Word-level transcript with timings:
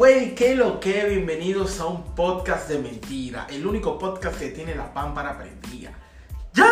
Wey, 0.00 0.34
¿qué 0.34 0.54
lo 0.54 0.80
que? 0.80 1.04
Bienvenidos 1.04 1.78
a 1.78 1.84
un 1.84 2.14
podcast 2.14 2.70
de 2.70 2.78
mentira. 2.78 3.46
El 3.50 3.66
único 3.66 3.98
podcast 3.98 4.38
que 4.38 4.48
tiene 4.48 4.74
la 4.74 4.94
pámpara 4.94 5.36
prendida. 5.36 5.92
¡Ya! 6.54 6.64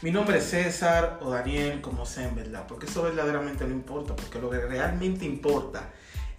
Mi 0.00 0.10
nombre 0.10 0.38
es 0.38 0.46
César 0.46 1.20
o 1.22 1.30
Daniel, 1.30 1.80
como 1.80 2.04
sea 2.04 2.26
en 2.26 2.34
verdad. 2.34 2.66
Porque 2.66 2.86
eso 2.86 3.04
verdaderamente 3.04 3.64
no 3.64 3.70
importa. 3.70 4.16
Porque 4.16 4.40
lo 4.40 4.50
que 4.50 4.58
realmente 4.58 5.24
importa 5.24 5.90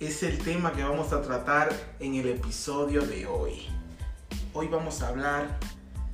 es 0.01 0.21
el 0.23 0.37
tema 0.39 0.73
que 0.73 0.83
vamos 0.83 1.13
a 1.13 1.21
tratar 1.21 1.71
en 2.01 2.15
el 2.15 2.27
episodio 2.27 3.01
de 3.03 3.25
hoy. 3.25 3.65
Hoy 4.51 4.67
vamos 4.67 5.01
a 5.01 5.07
hablar 5.07 5.59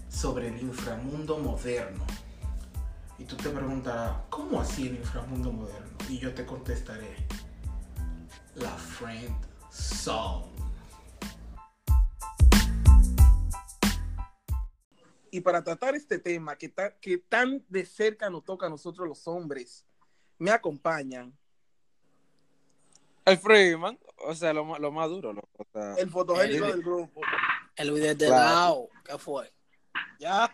sobre 0.09 0.49
el 0.49 0.61
inframundo 0.61 1.39
moderno. 1.39 2.05
Y 3.17 3.23
tú 3.23 3.35
te 3.35 3.49
preguntarás, 3.49 4.11
¿cómo 4.29 4.61
así 4.61 4.89
el 4.89 4.97
inframundo 4.97 5.51
moderno? 5.51 5.97
Y 6.07 6.19
yo 6.19 6.35
te 6.35 6.45
contestaré, 6.45 7.15
la 8.55 8.69
friend 8.69 9.48
zone. 9.71 10.47
Y 15.31 15.41
para 15.41 15.63
tratar 15.63 15.95
este 15.95 16.17
tema 16.17 16.55
que, 16.57 16.69
ta- 16.69 16.95
que 16.99 17.19
tan 17.19 17.63
de 17.69 17.85
cerca 17.85 18.29
nos 18.31 18.43
toca 18.43 18.65
a 18.65 18.69
nosotros 18.69 19.07
los 19.07 19.27
hombres, 19.27 19.85
me 20.39 20.49
acompañan 20.51 21.37
El 23.25 23.37
Freeman, 23.37 23.99
o 24.25 24.33
sea, 24.33 24.53
lo, 24.53 24.65
más- 24.65 24.79
lo 24.79 24.91
más 24.91 25.07
duro, 25.07 25.31
loco, 25.33 25.49
o 25.57 25.67
sea, 25.71 25.93
el 25.95 26.09
fotogénico 26.09 26.65
El- 26.65 26.71
del 26.71 26.81
grupo. 26.81 27.21
El 27.75 27.91
video 27.91 28.15
de 28.15 28.27
lado, 28.29 28.89
¿qué 29.05 29.17
fue? 29.19 29.53
Ya, 30.19 30.53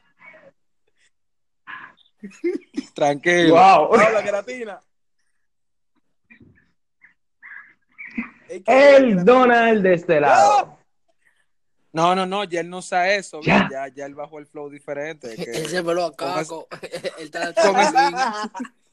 tranquilo. 2.93 3.55
Wow. 3.55 3.89
Paula 3.91 4.23
Queratina. 4.23 4.79
Es 8.17 8.19
que- 8.19 8.34
El 8.65 9.23
Donald 9.25 9.83
de 9.83 9.93
este 9.93 10.19
lado. 10.19 10.77
No, 11.93 12.13
no, 12.13 12.25
no, 12.25 12.43
ya 12.43 12.59
él 12.59 12.69
no 12.69 12.79
usa 12.79 13.13
eso, 13.13 13.39
Ya. 13.41 13.69
ya, 13.71 13.87
ya, 13.87 14.05
él 14.05 14.15
bajó 14.15 14.39
el 14.39 14.47
flow 14.47 14.69
diferente. 14.69 15.33
que- 15.35 15.43
Él 15.51 15.67
se 15.67 15.81
peló 15.81 16.05
a 16.05 16.15
Caco. 16.15 16.67
Él 16.81 17.11
está 17.19 17.53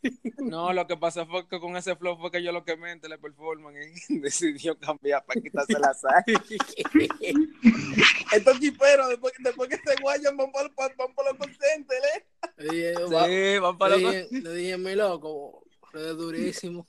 no, 0.39 0.73
lo 0.73 0.87
que 0.87 0.97
pasó 0.97 1.27
fue 1.27 1.47
que 1.49 1.59
con 1.61 1.77
ese 1.77 1.95
flow 1.97 2.17
fue 2.19 2.31
que 2.31 2.43
yo 2.43 2.53
lo 2.53 2.65
quemé 2.65 2.93
en 2.93 3.01
Teleperformance 3.01 4.05
y 4.09 4.19
decidió 4.21 4.79
cambiar 4.79 5.25
para 5.25 5.41
quitarse 5.41 5.79
la 5.81 5.93
sal. 5.95 6.25
Estos 8.33 8.61
chiperos, 8.61 9.09
después, 9.09 9.33
después 9.41 9.69
que 9.69 9.77
se 9.77 10.01
guayan, 10.01 10.37
van 10.37 10.51
por, 10.53 10.73
van 10.75 11.15
por 11.15 11.25
los 11.27 11.37
consentes, 11.37 11.99
¿eh? 12.17 12.25
Le 12.59 12.75
dije, 12.75 12.95
va- 13.05 13.27
Sí, 13.27 13.59
van 13.59 13.79
para 13.79 13.97
le 13.97 14.03
los 14.03 14.13
dije, 14.13 14.29
le 14.43 14.55
dije, 14.55 14.79
mi 14.79 14.95
loco, 14.95 15.65
es 15.95 16.17
durísimo. 16.17 16.87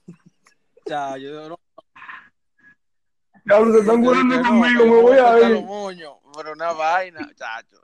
Ya, 0.85 1.17
yo 1.17 1.49
no, 1.49 1.59
Cabrón, 3.45 3.73
se 3.73 3.79
están 3.79 4.01
no, 4.01 4.11
conmigo, 4.11 4.85
me 4.85 5.01
voy 5.01 5.17
a 5.17 5.49
ir. 5.49 5.63
moños, 5.63 6.13
pero 6.35 6.53
una 6.53 6.71
vaina, 6.71 7.29
chacho. 7.35 7.81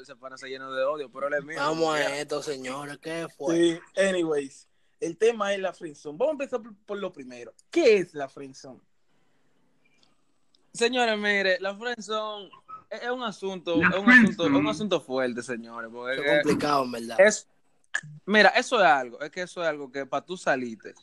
Ese 0.00 0.16
pana 0.16 0.38
se 0.38 0.48
llenó 0.48 0.72
de 0.72 0.82
odio, 0.84 1.10
pero 1.10 1.28
él 1.28 1.34
es 1.34 1.44
mío. 1.44 1.56
Vamos 1.58 1.94
a 1.94 2.18
esto, 2.20 2.42
señores, 2.42 2.98
¿qué 2.98 3.26
fue? 3.36 3.54
Sí, 3.56 3.80
anyways. 4.00 4.68
El 5.00 5.18
tema 5.18 5.52
es 5.52 5.60
la 5.60 5.74
friendzone. 5.74 6.16
Vamos 6.16 6.30
a 6.30 6.32
empezar 6.32 6.62
por, 6.62 6.74
por 6.86 6.98
lo 6.98 7.12
primero. 7.12 7.52
¿Qué 7.70 7.98
es 7.98 8.14
la 8.14 8.28
friendzone? 8.28 8.80
Señores, 10.72 11.18
mire, 11.18 11.60
la 11.60 11.74
friendzone 11.76 12.46
es 12.90 13.02
es 13.02 13.10
un 13.10 13.22
asunto, 13.22 13.74
es 13.80 13.98
un 13.98 14.10
asunto, 14.10 14.46
es 14.46 14.52
un 14.52 14.66
asunto 14.68 15.00
fuerte, 15.00 15.42
señores, 15.42 15.90
porque 15.92 16.14
es- 16.20 16.42
complicado, 16.42 16.84
en 16.84 16.92
verdad. 16.92 17.20
es, 17.20 17.48
mira, 18.24 18.50
eso 18.50 18.78
es 18.80 18.86
algo, 18.86 19.20
es 19.20 19.30
que 19.30 19.42
eso 19.42 19.62
es 19.62 19.68
algo 19.68 19.90
que 19.90 20.06
para 20.06 20.24
tú 20.24 20.36
salirte 20.36 20.94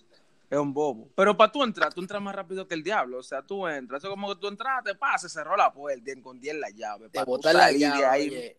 es 0.51 0.57
un 0.59 0.73
bobo, 0.73 1.09
pero 1.15 1.35
para 1.35 1.49
tú 1.49 1.63
entrar, 1.63 1.93
tú 1.93 2.01
entras 2.01 2.21
más 2.21 2.35
rápido 2.35 2.67
que 2.67 2.75
el 2.75 2.83
diablo, 2.83 3.19
o 3.19 3.23
sea, 3.23 3.41
tú 3.41 3.65
entras, 3.65 4.01
eso 4.01 4.09
es 4.09 4.11
como 4.11 4.35
que 4.35 4.41
tú 4.41 4.49
entraste, 4.49 4.93
pasa, 4.95 5.29
se 5.29 5.33
cerró 5.33 5.55
la 5.55 5.71
puerta, 5.71 6.03
y 6.05 6.11
escondí 6.11 6.51
la 6.51 6.69
llave, 6.69 7.09
para 7.09 7.23
botar 7.23 7.55
la 7.55 7.61
salir 7.67 7.79
de 7.79 7.85
llave, 7.85 8.05
ahí, 8.05 8.27
oye. 8.27 8.57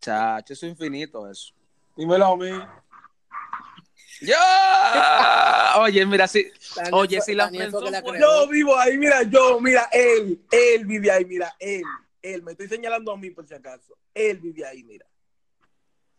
chacho, 0.00 0.52
eso 0.52 0.66
es 0.66 0.70
infinito 0.70 1.28
eso. 1.28 1.52
Dímelo 1.96 2.26
a 2.26 2.36
mí. 2.36 2.50
¡Yo! 4.20 5.82
Oye, 5.82 6.06
mira, 6.06 6.28
sí, 6.28 6.46
Daniel 6.76 6.94
Oye, 6.94 7.20
si 7.20 7.34
la 7.34 7.46
Daniel 7.46 7.72
fue 7.72 7.90
la. 7.90 8.00
Yo 8.00 8.48
vivo 8.48 8.78
ahí, 8.78 8.96
mira, 8.96 9.24
yo, 9.24 9.60
mira, 9.60 9.88
él, 9.92 10.40
él 10.48 10.86
vive 10.86 11.10
ahí, 11.10 11.24
mira, 11.24 11.56
él, 11.58 11.82
él, 12.22 12.42
me 12.44 12.52
estoy 12.52 12.68
señalando 12.68 13.10
a 13.10 13.16
mí 13.16 13.30
por 13.30 13.48
si 13.48 13.54
acaso. 13.54 13.98
Él 14.14 14.38
vive 14.38 14.64
ahí, 14.64 14.84
mira. 14.84 15.06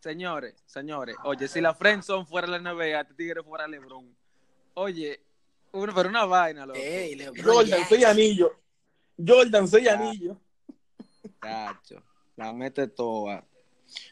señores, 0.00 0.62
señores, 0.66 1.16
oye, 1.24 1.48
si 1.48 1.62
la 1.62 1.74
friendzone 1.74 2.26
fuera 2.26 2.46
la 2.46 2.58
NBA, 2.58 3.00
este 3.00 3.14
tigre 3.14 3.42
fuera 3.42 3.66
LeBron, 3.66 4.14
oye, 4.80 5.20
uno, 5.72 5.92
pero 5.94 6.08
una 6.08 6.24
vaina, 6.24 6.64
loco. 6.66 6.78
Ey, 6.78 7.14
LeBron 7.16 7.44
Jordan, 7.44 7.70
James. 7.70 7.88
soy 7.88 8.04
anillo. 8.04 8.52
Jordan, 9.26 9.68
soy 9.68 9.84
Ya. 9.84 9.94
anillo. 9.94 10.36
Cacho, 11.38 12.02
la 12.36 12.52
mete 12.52 12.86
toda. 12.88 13.44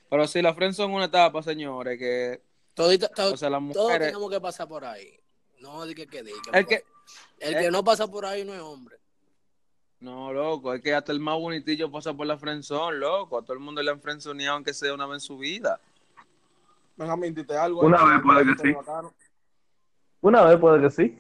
Pero 0.08 0.26
si 0.26 0.40
la 0.42 0.54
friends 0.54 0.76
son 0.76 0.92
una 0.92 1.06
etapa, 1.06 1.42
señores, 1.42 1.98
que, 1.98 2.42
Todito- 2.74 3.08
o 3.32 3.36
sea, 3.36 3.50
las 3.50 3.60
todos 3.72 3.86
mujeres, 3.86 4.08
tenemos 4.08 4.30
que 4.30 4.40
pasar 4.40 4.68
por 4.68 4.84
ahí. 4.84 5.18
No 5.60 5.84
di 5.86 5.94
que 5.94 6.06
que 6.06 6.22
diga. 6.22 6.38
el 6.52 6.66
que, 6.66 6.84
El 7.38 7.54
que 7.54 7.66
el- 7.66 7.72
no 7.72 7.82
pasa 7.84 8.06
por 8.08 8.24
ahí 8.26 8.44
no 8.44 8.54
es 8.54 8.60
hombre. 8.60 8.96
no, 10.00 10.32
loco, 10.32 10.74
es 10.74 10.82
que 10.82 10.94
hasta 10.94 11.12
el 11.12 11.20
más 11.20 11.38
bonitillo 11.38 11.90
pasa 11.90 12.12
por 12.14 12.26
la 12.26 12.36
friendzone, 12.38 12.98
loco, 12.98 13.38
a 13.38 13.42
todo 13.42 13.54
el 13.54 13.60
mundo 13.60 13.82
le 13.82 13.90
han 13.90 14.00
friendzoneado 14.00 14.56
aunque 14.56 14.74
sea 14.74 14.92
una 14.94 15.06
vez 15.06 15.16
en 15.16 15.20
su 15.20 15.38
vida. 15.38 15.80
Decirte 16.96 17.56
algo. 17.56 17.80
Una 17.80 18.04
vez 18.04 18.20
puede 18.22 18.44
que 18.54 18.62
sí. 18.62 18.72
bacano. 18.72 19.14
Una 20.24 20.42
vez 20.42 20.58
puede 20.58 20.80
que 20.80 20.90
sí. 20.90 21.18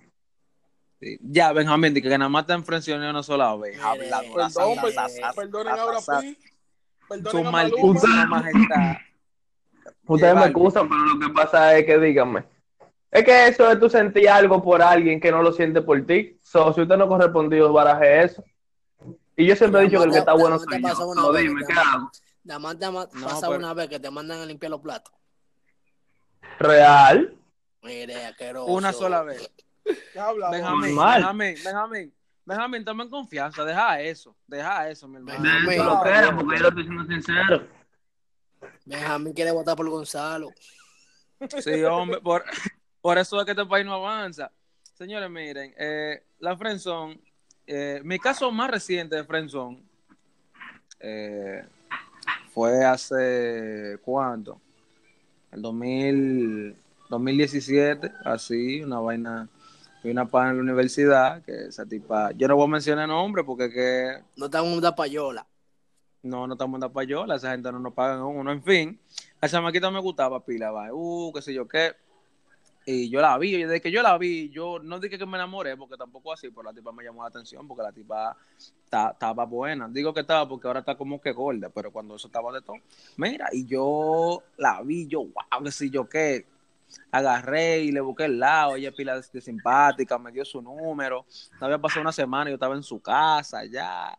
Sí. 0.98 1.18
Ya, 1.20 1.52
Benjamín, 1.52 1.92
que 1.92 2.08
nada 2.16 2.30
más 2.30 2.46
te 2.46 2.54
han 2.54 2.64
friendzoneado 2.64 3.10
una 3.10 3.22
sola 3.22 3.54
vez, 3.54 3.78
sa, 3.78 3.92
perdonen 5.36 5.74
ahora, 5.74 5.98
Pi. 5.98 6.34
Su 6.34 7.06
Perdonen 7.06 7.46
a 7.46 7.50
maldísima 7.50 8.24
Maluma. 8.24 8.26
majestad. 8.40 8.96
Ustedes 10.06 10.34
me 10.34 10.44
excusan, 10.46 10.88
pero 10.88 11.04
lo 11.04 11.18
que 11.18 11.34
pasa 11.34 11.76
es 11.76 11.84
que 11.84 11.98
díganme. 11.98 12.44
Es 13.10 13.24
que 13.24 13.48
eso 13.48 13.70
es 13.70 13.78
tú 13.78 13.90
sentir 13.90 14.26
algo 14.26 14.62
por 14.62 14.80
alguien 14.80 15.20
que 15.20 15.30
no 15.30 15.42
lo 15.42 15.52
siente 15.52 15.82
por 15.82 16.00
ti. 16.06 16.38
So, 16.42 16.72
si 16.72 16.80
usted 16.80 16.96
no 16.96 17.06
correspondió, 17.06 17.70
baraje 17.74 18.22
eso. 18.22 18.42
Y 19.36 19.46
yo 19.46 19.54
siempre 19.54 19.82
he 19.82 19.84
dicho 19.84 19.98
que 19.98 20.06
el 20.06 20.12
que 20.12 20.18
está 20.20 20.32
bueno 20.32 20.58
soy 20.58 20.80
yo. 20.80 21.30
vez, 21.30 21.42
dime, 21.42 21.62
¿qué 21.66 21.74
hago? 21.74 22.10
Nada 22.42 22.58
más 22.58 22.78
te 22.78 22.86
No, 22.86 23.06
pasa 23.26 23.50
una 23.50 23.74
vez 23.74 23.88
que 23.90 24.00
te 24.00 24.10
mandan 24.10 24.40
a 24.40 24.46
limpiar 24.46 24.70
los 24.70 24.80
platos. 24.80 25.12
Real. 26.58 27.36
Mire, 27.84 28.26
asqueroso. 28.26 28.72
Una 28.72 28.92
sola 28.92 29.22
vez. 29.22 29.50
Benjamín. 30.14 30.96
Benjamín, 30.96 31.54
Benjamín, 31.62 32.14
Benjamín, 32.46 32.84
toma 32.84 33.04
en 33.04 33.10
confianza, 33.10 33.64
deja 33.64 34.00
eso, 34.00 34.34
deja 34.46 34.88
eso, 34.88 35.06
mi 35.06 35.16
hermano. 35.16 35.42
Benjamín. 35.42 35.84
Lo 35.84 36.02
que 36.02 36.08
era, 36.08 36.34
porque 36.34 36.56
yo 36.56 36.62
lo 36.62 36.68
estoy 36.68 36.82
diciendo 36.82 37.04
sincero. 37.06 37.68
Benjamín 38.86 39.32
quiere 39.34 39.50
votar 39.50 39.76
por 39.76 39.88
Gonzalo. 39.88 40.50
Sí, 41.60 41.82
hombre, 41.84 42.20
por, 42.20 42.42
por 43.02 43.18
eso 43.18 43.38
es 43.38 43.44
que 43.44 43.50
este 43.50 43.66
país 43.66 43.84
no 43.84 43.94
avanza. 43.94 44.50
Señores, 44.94 45.28
miren, 45.28 45.74
eh, 45.76 46.24
la 46.38 46.56
Friendzone, 46.56 47.20
eh, 47.66 48.00
mi 48.04 48.18
caso 48.18 48.50
más 48.50 48.70
reciente 48.70 49.16
de 49.16 49.24
Friendzone 49.24 49.82
eh, 51.00 51.66
fue 52.54 52.84
hace, 52.84 53.98
¿cuánto? 54.02 54.60
El 55.50 55.60
2000, 55.60 56.76
2017, 57.08 58.12
así, 58.24 58.82
una 58.82 58.98
vaina, 59.00 59.48
fui 60.02 60.10
una 60.10 60.26
pana 60.26 60.50
en 60.50 60.56
la 60.56 60.62
universidad, 60.62 61.42
que 61.42 61.66
esa 61.66 61.86
tipa, 61.86 62.32
yo 62.32 62.48
no 62.48 62.56
voy 62.56 62.66
a 62.66 62.70
mencionar 62.70 63.08
nombre 63.08 63.44
porque 63.44 63.70
que 63.70 64.22
No 64.36 64.46
estamos 64.46 64.72
en 64.72 64.78
una 64.78 64.94
payola. 64.94 65.46
no, 66.22 66.46
no 66.46 66.54
estamos 66.54 66.76
en 66.76 66.80
la 66.82 66.88
payola, 66.92 67.36
esa 67.36 67.50
gente 67.52 67.70
no 67.70 67.78
nos 67.78 67.92
pagan 67.92 68.18
a 68.20 68.24
uno, 68.26 68.50
en 68.52 68.62
fin. 68.62 68.98
La 69.40 69.48
chamaquita 69.48 69.90
me 69.90 70.00
gustaba 70.00 70.44
pila, 70.44 70.70
va, 70.70 70.88
uh, 70.92 71.32
qué 71.34 71.42
sé 71.42 71.52
yo 71.54 71.68
qué. 71.68 71.92
Y 72.86 73.08
yo 73.08 73.22
la 73.22 73.38
vi, 73.38 73.54
y 73.54 73.62
desde 73.62 73.80
que 73.80 73.90
yo 73.90 74.02
la 74.02 74.18
vi, 74.18 74.50
yo 74.50 74.78
no 74.78 75.00
dije 75.00 75.18
que 75.18 75.24
me 75.24 75.38
enamoré, 75.38 75.74
porque 75.74 75.96
tampoco 75.96 76.34
así, 76.34 76.50
pero 76.50 76.64
la 76.64 76.72
tipa 76.74 76.92
me 76.92 77.02
llamó 77.02 77.22
la 77.22 77.28
atención, 77.28 77.66
porque 77.66 77.82
la 77.82 77.92
tipa 77.92 78.36
ta- 78.90 79.12
estaba 79.12 79.46
buena. 79.46 79.88
Digo 79.88 80.12
que 80.12 80.20
estaba 80.20 80.46
porque 80.46 80.66
ahora 80.66 80.80
está 80.80 80.94
como 80.94 81.18
que 81.18 81.32
gorda, 81.32 81.70
pero 81.70 81.90
cuando 81.90 82.16
eso 82.16 82.26
estaba 82.26 82.52
de 82.52 82.60
todo. 82.60 82.76
Mira, 83.16 83.48
y 83.52 83.64
yo 83.64 84.42
la 84.58 84.82
vi, 84.82 85.06
yo, 85.06 85.20
wow, 85.20 85.64
qué 85.64 85.70
sé 85.70 85.88
yo 85.88 86.06
qué. 86.06 86.44
Agarré 87.10 87.80
y 87.80 87.92
le 87.92 88.00
busqué 88.00 88.24
el 88.26 88.38
lado, 88.38 88.76
ella 88.76 88.90
es 88.90 88.94
pila 88.94 89.20
de, 89.20 89.40
simpática, 89.40 90.18
me 90.18 90.32
dio 90.32 90.44
su 90.44 90.60
número. 90.62 91.26
No 91.60 91.66
había 91.66 91.78
pasado 91.78 92.00
una 92.02 92.12
semana, 92.12 92.50
yo 92.50 92.54
estaba 92.54 92.74
en 92.74 92.82
su 92.82 93.00
casa 93.00 93.64
ya 93.64 94.18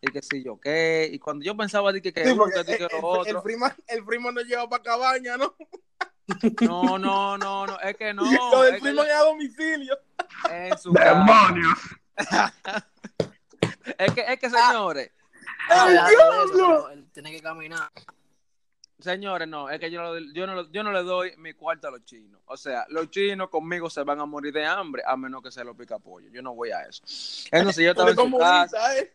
y 0.00 0.08
qué 0.12 0.20
sé 0.22 0.42
yo 0.42 0.58
qué. 0.60 1.08
Y 1.12 1.18
cuando 1.18 1.44
yo 1.44 1.56
pensaba 1.56 1.92
de 1.92 2.00
que, 2.02 2.12
que 2.12 2.24
Sí, 2.24 2.30
uno, 2.32 2.44
porque 2.44 2.64
que, 2.64 2.76
que 2.78 2.84
el, 2.84 2.90
el, 2.92 2.98
el 2.98 3.04
otro. 3.04 3.42
prima, 3.42 3.74
el 3.86 4.04
primo 4.04 4.30
no 4.32 4.40
lleva 4.42 4.68
para 4.68 4.82
cabaña, 4.82 5.36
¿no? 5.36 5.54
No, 6.62 6.98
no, 6.98 7.36
no, 7.36 7.66
no, 7.66 7.78
es 7.80 7.96
que 7.96 8.14
no. 8.14 8.22
Lo 8.24 8.62
del 8.62 8.74
es 8.76 8.80
que 8.82 8.88
primo 8.88 9.02
es 9.02 9.12
a 9.12 9.18
domicilio. 9.24 9.98
en 10.50 10.78
su 10.78 10.92
casa. 10.92 11.10
¡Demonios! 11.14 11.78
Es 13.98 14.12
que, 14.14 14.20
es 14.32 14.38
que 14.40 14.48
señores, 14.50 15.10
¡Ay, 15.68 15.96
Ah, 16.00 16.08
diablo! 16.08 16.44
eso, 16.44 16.52
pero 16.54 16.90
él 16.90 17.06
tiene 17.12 17.30
que 17.32 17.40
caminar. 17.40 17.90
Señores, 19.04 19.46
no, 19.46 19.68
es 19.68 19.78
que 19.78 19.90
yo, 19.90 20.00
no- 20.02 20.32
yo, 20.32 20.46
no, 20.46 20.72
yo 20.72 20.82
no 20.82 20.90
le 20.90 21.02
doy 21.02 21.36
mi 21.36 21.52
cuarto 21.52 21.88
a 21.88 21.90
los 21.90 22.06
chinos. 22.06 22.40
O 22.46 22.56
sea, 22.56 22.86
los 22.88 23.10
chinos 23.10 23.50
conmigo 23.50 23.90
se 23.90 24.02
van 24.02 24.18
a 24.18 24.24
morir 24.24 24.54
de 24.54 24.64
hambre 24.64 25.02
a 25.06 25.14
menos 25.14 25.42
que 25.42 25.50
se 25.50 25.62
lo 25.62 25.76
pica 25.76 25.98
pollo. 25.98 26.30
Yo 26.32 26.40
no 26.40 26.54
voy 26.54 26.70
a 26.70 26.80
eso. 26.84 27.02
Entonces 27.52 27.84
yo 27.84 27.90
estaba 27.90 28.10
en 28.12 28.16
su 28.16 28.38
casa, 28.38 28.98
¿eh? 28.98 29.12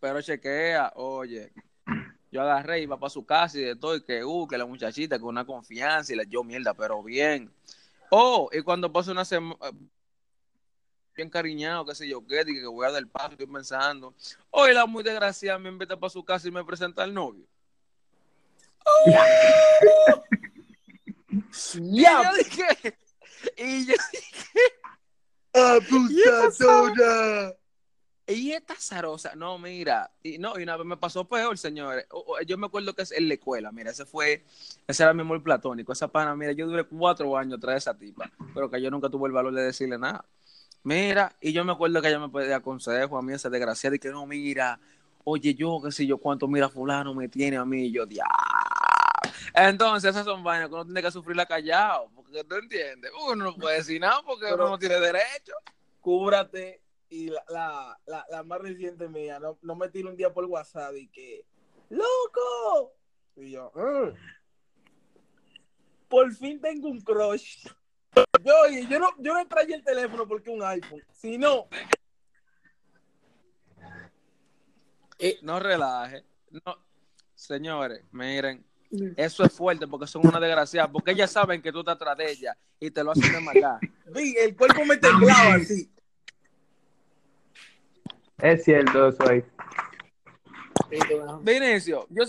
pero 0.00 0.20
chequea, 0.20 0.92
oye, 0.96 1.52
yo 2.32 2.42
agarré, 2.42 2.80
iba 2.82 2.98
para 2.98 3.08
su 3.08 3.24
casa 3.24 3.56
y 3.56 3.62
de 3.62 3.76
todo, 3.76 3.94
y 3.94 4.02
que, 4.02 4.24
uh, 4.24 4.48
que 4.48 4.58
la 4.58 4.66
muchachita 4.66 5.16
con 5.20 5.28
una 5.28 5.44
confianza 5.46 6.12
y 6.12 6.16
la 6.16 6.24
yo 6.24 6.42
mierda, 6.42 6.74
pero 6.74 7.00
bien. 7.00 7.52
Oh, 8.10 8.50
y 8.52 8.62
cuando 8.62 8.92
pasa 8.92 9.12
una 9.12 9.24
semana, 9.24 9.60
bien 11.14 11.30
cariñado, 11.30 11.84
qué 11.84 11.94
sé 11.94 12.08
yo 12.08 12.26
qué, 12.26 12.44
que 12.44 12.66
voy 12.66 12.84
a 12.84 12.90
dar 12.90 13.06
paso, 13.06 13.30
estoy 13.30 13.46
pensando. 13.46 14.12
Hoy 14.50 14.74
la 14.74 14.86
muy 14.86 15.04
desgraciada 15.04 15.56
me 15.60 15.68
invita 15.68 15.96
para 15.96 16.10
su 16.10 16.24
casa 16.24 16.48
y 16.48 16.50
me 16.50 16.64
presenta 16.64 17.04
al 17.04 17.14
novio. 17.14 17.46
Y 19.06 19.12
Ya, 22.02 22.22
yo 22.22 22.36
dije, 22.38 22.98
y 23.56 23.86
yo 23.86 23.94
abusadora. 26.42 27.56
Y 28.26 28.52
esta 28.52 28.76
zarosa, 28.76 29.34
no, 29.34 29.58
mira, 29.58 30.12
y 30.22 30.38
no, 30.38 30.56
y 30.58 30.62
una 30.62 30.76
vez 30.76 30.86
me 30.86 30.96
pasó 30.96 31.28
peor, 31.28 31.58
señores. 31.58 32.06
O- 32.10 32.36
o- 32.36 32.40
Yo 32.42 32.56
me 32.56 32.66
acuerdo 32.66 32.94
que 32.94 33.02
es 33.02 33.10
en 33.10 33.26
la 33.26 33.34
escuela, 33.34 33.72
mira, 33.72 33.90
ese 33.90 34.06
fue, 34.06 34.44
ese 34.86 35.02
era 35.02 35.12
mi 35.12 35.22
amor 35.22 35.42
platónico, 35.42 35.92
esa 35.92 36.06
pana, 36.06 36.36
mira, 36.36 36.52
yo 36.52 36.68
duré 36.68 36.84
cuatro 36.84 37.36
años 37.36 37.58
tras 37.60 37.78
esa 37.78 37.98
tipa, 37.98 38.30
pero 38.54 38.70
que 38.70 38.80
yo 38.80 38.88
nunca 38.90 39.08
tuve 39.08 39.26
el 39.26 39.32
valor 39.32 39.52
de 39.52 39.62
decirle 39.64 39.98
nada. 39.98 40.24
Mira, 40.84 41.34
y 41.40 41.52
yo 41.52 41.64
me 41.64 41.72
acuerdo 41.72 42.00
que 42.00 42.08
ella 42.08 42.20
me 42.20 42.28
pedía 42.28 42.60
consejo 42.60 43.18
a 43.18 43.22
mí, 43.22 43.32
esa 43.32 43.50
desgraciada, 43.50 43.96
y 43.96 43.98
que 43.98 44.10
no, 44.10 44.24
mira, 44.26 44.78
oye, 45.24 45.54
yo, 45.54 45.80
qué 45.82 45.90
sé 45.92 46.06
yo, 46.06 46.18
cuánto, 46.18 46.46
mira, 46.48 46.68
fulano 46.68 47.14
me 47.14 47.28
tiene 47.28 47.56
a 47.56 47.64
mí, 47.64 47.86
y 47.86 47.92
yo, 47.92 48.06
diablo. 48.06 48.34
Entonces, 49.54 50.10
esas 50.10 50.24
son 50.24 50.42
vainas 50.44 50.68
que 50.68 50.74
uno 50.74 50.84
tiene 50.84 51.02
que 51.02 51.10
sufrirla 51.10 51.46
callado, 51.46 52.08
porque 52.14 52.44
tú 52.44 52.54
entiendes, 52.56 53.10
uno 53.26 53.44
no 53.44 53.54
puede 53.56 53.78
decir 53.78 54.00
nada 54.00 54.22
porque 54.24 54.44
Pero- 54.46 54.56
uno 54.56 54.68
no 54.70 54.78
tiene 54.78 55.00
derecho. 55.00 55.52
Cúbrate. 56.00 56.80
Y 57.12 57.28
la, 57.28 57.42
la, 57.48 58.00
la, 58.06 58.26
la 58.30 58.42
más 58.44 58.60
reciente 58.60 59.08
mía, 59.08 59.40
no, 59.40 59.58
no 59.62 59.74
me 59.74 59.88
tiro 59.88 60.08
un 60.10 60.16
día 60.16 60.32
por 60.32 60.44
WhatsApp 60.44 60.94
y 60.96 61.08
que, 61.08 61.44
¡Loco! 61.88 62.92
Y 63.36 63.50
yo, 63.50 63.72
"Mm. 63.74 64.14
por 66.08 66.32
fin 66.34 66.60
tengo 66.60 66.88
un 66.88 67.00
crush. 67.00 67.66
Yo, 68.44 68.52
yo 68.88 68.98
no, 68.98 69.08
yo 69.18 69.34
no 69.34 69.46
traía 69.48 69.76
el 69.76 69.84
teléfono 69.84 70.26
porque 70.26 70.50
un 70.50 70.62
iPhone. 70.62 71.02
Si 71.12 71.36
no, 75.20 75.28
No 75.42 75.60
relaje. 75.60 76.24
No. 76.64 76.76
Señores, 77.34 78.02
miren, 78.12 78.64
eso 79.16 79.44
es 79.44 79.52
fuerte 79.52 79.86
porque 79.86 80.06
son 80.06 80.26
una 80.26 80.40
desgraciada, 80.40 80.90
porque 80.90 81.12
ellas 81.12 81.30
saben 81.30 81.62
que 81.62 81.72
tú 81.72 81.80
estás 81.80 81.94
atrás 81.96 82.18
de 82.18 82.30
ella 82.30 82.56
y 82.78 82.90
te 82.90 83.04
lo 83.04 83.12
hacen 83.12 83.32
de 83.32 83.40
maldad. 83.40 83.78
vi, 84.14 84.36
el 84.36 84.56
cuerpo 84.56 84.84
me 84.84 84.96
temblaba 84.96 85.54
así. 85.54 85.90
Es 88.38 88.64
cierto 88.64 89.08
eso 89.08 89.28
ahí. 89.28 89.44
Vinicio, 91.42 92.06
yo, 92.10 92.24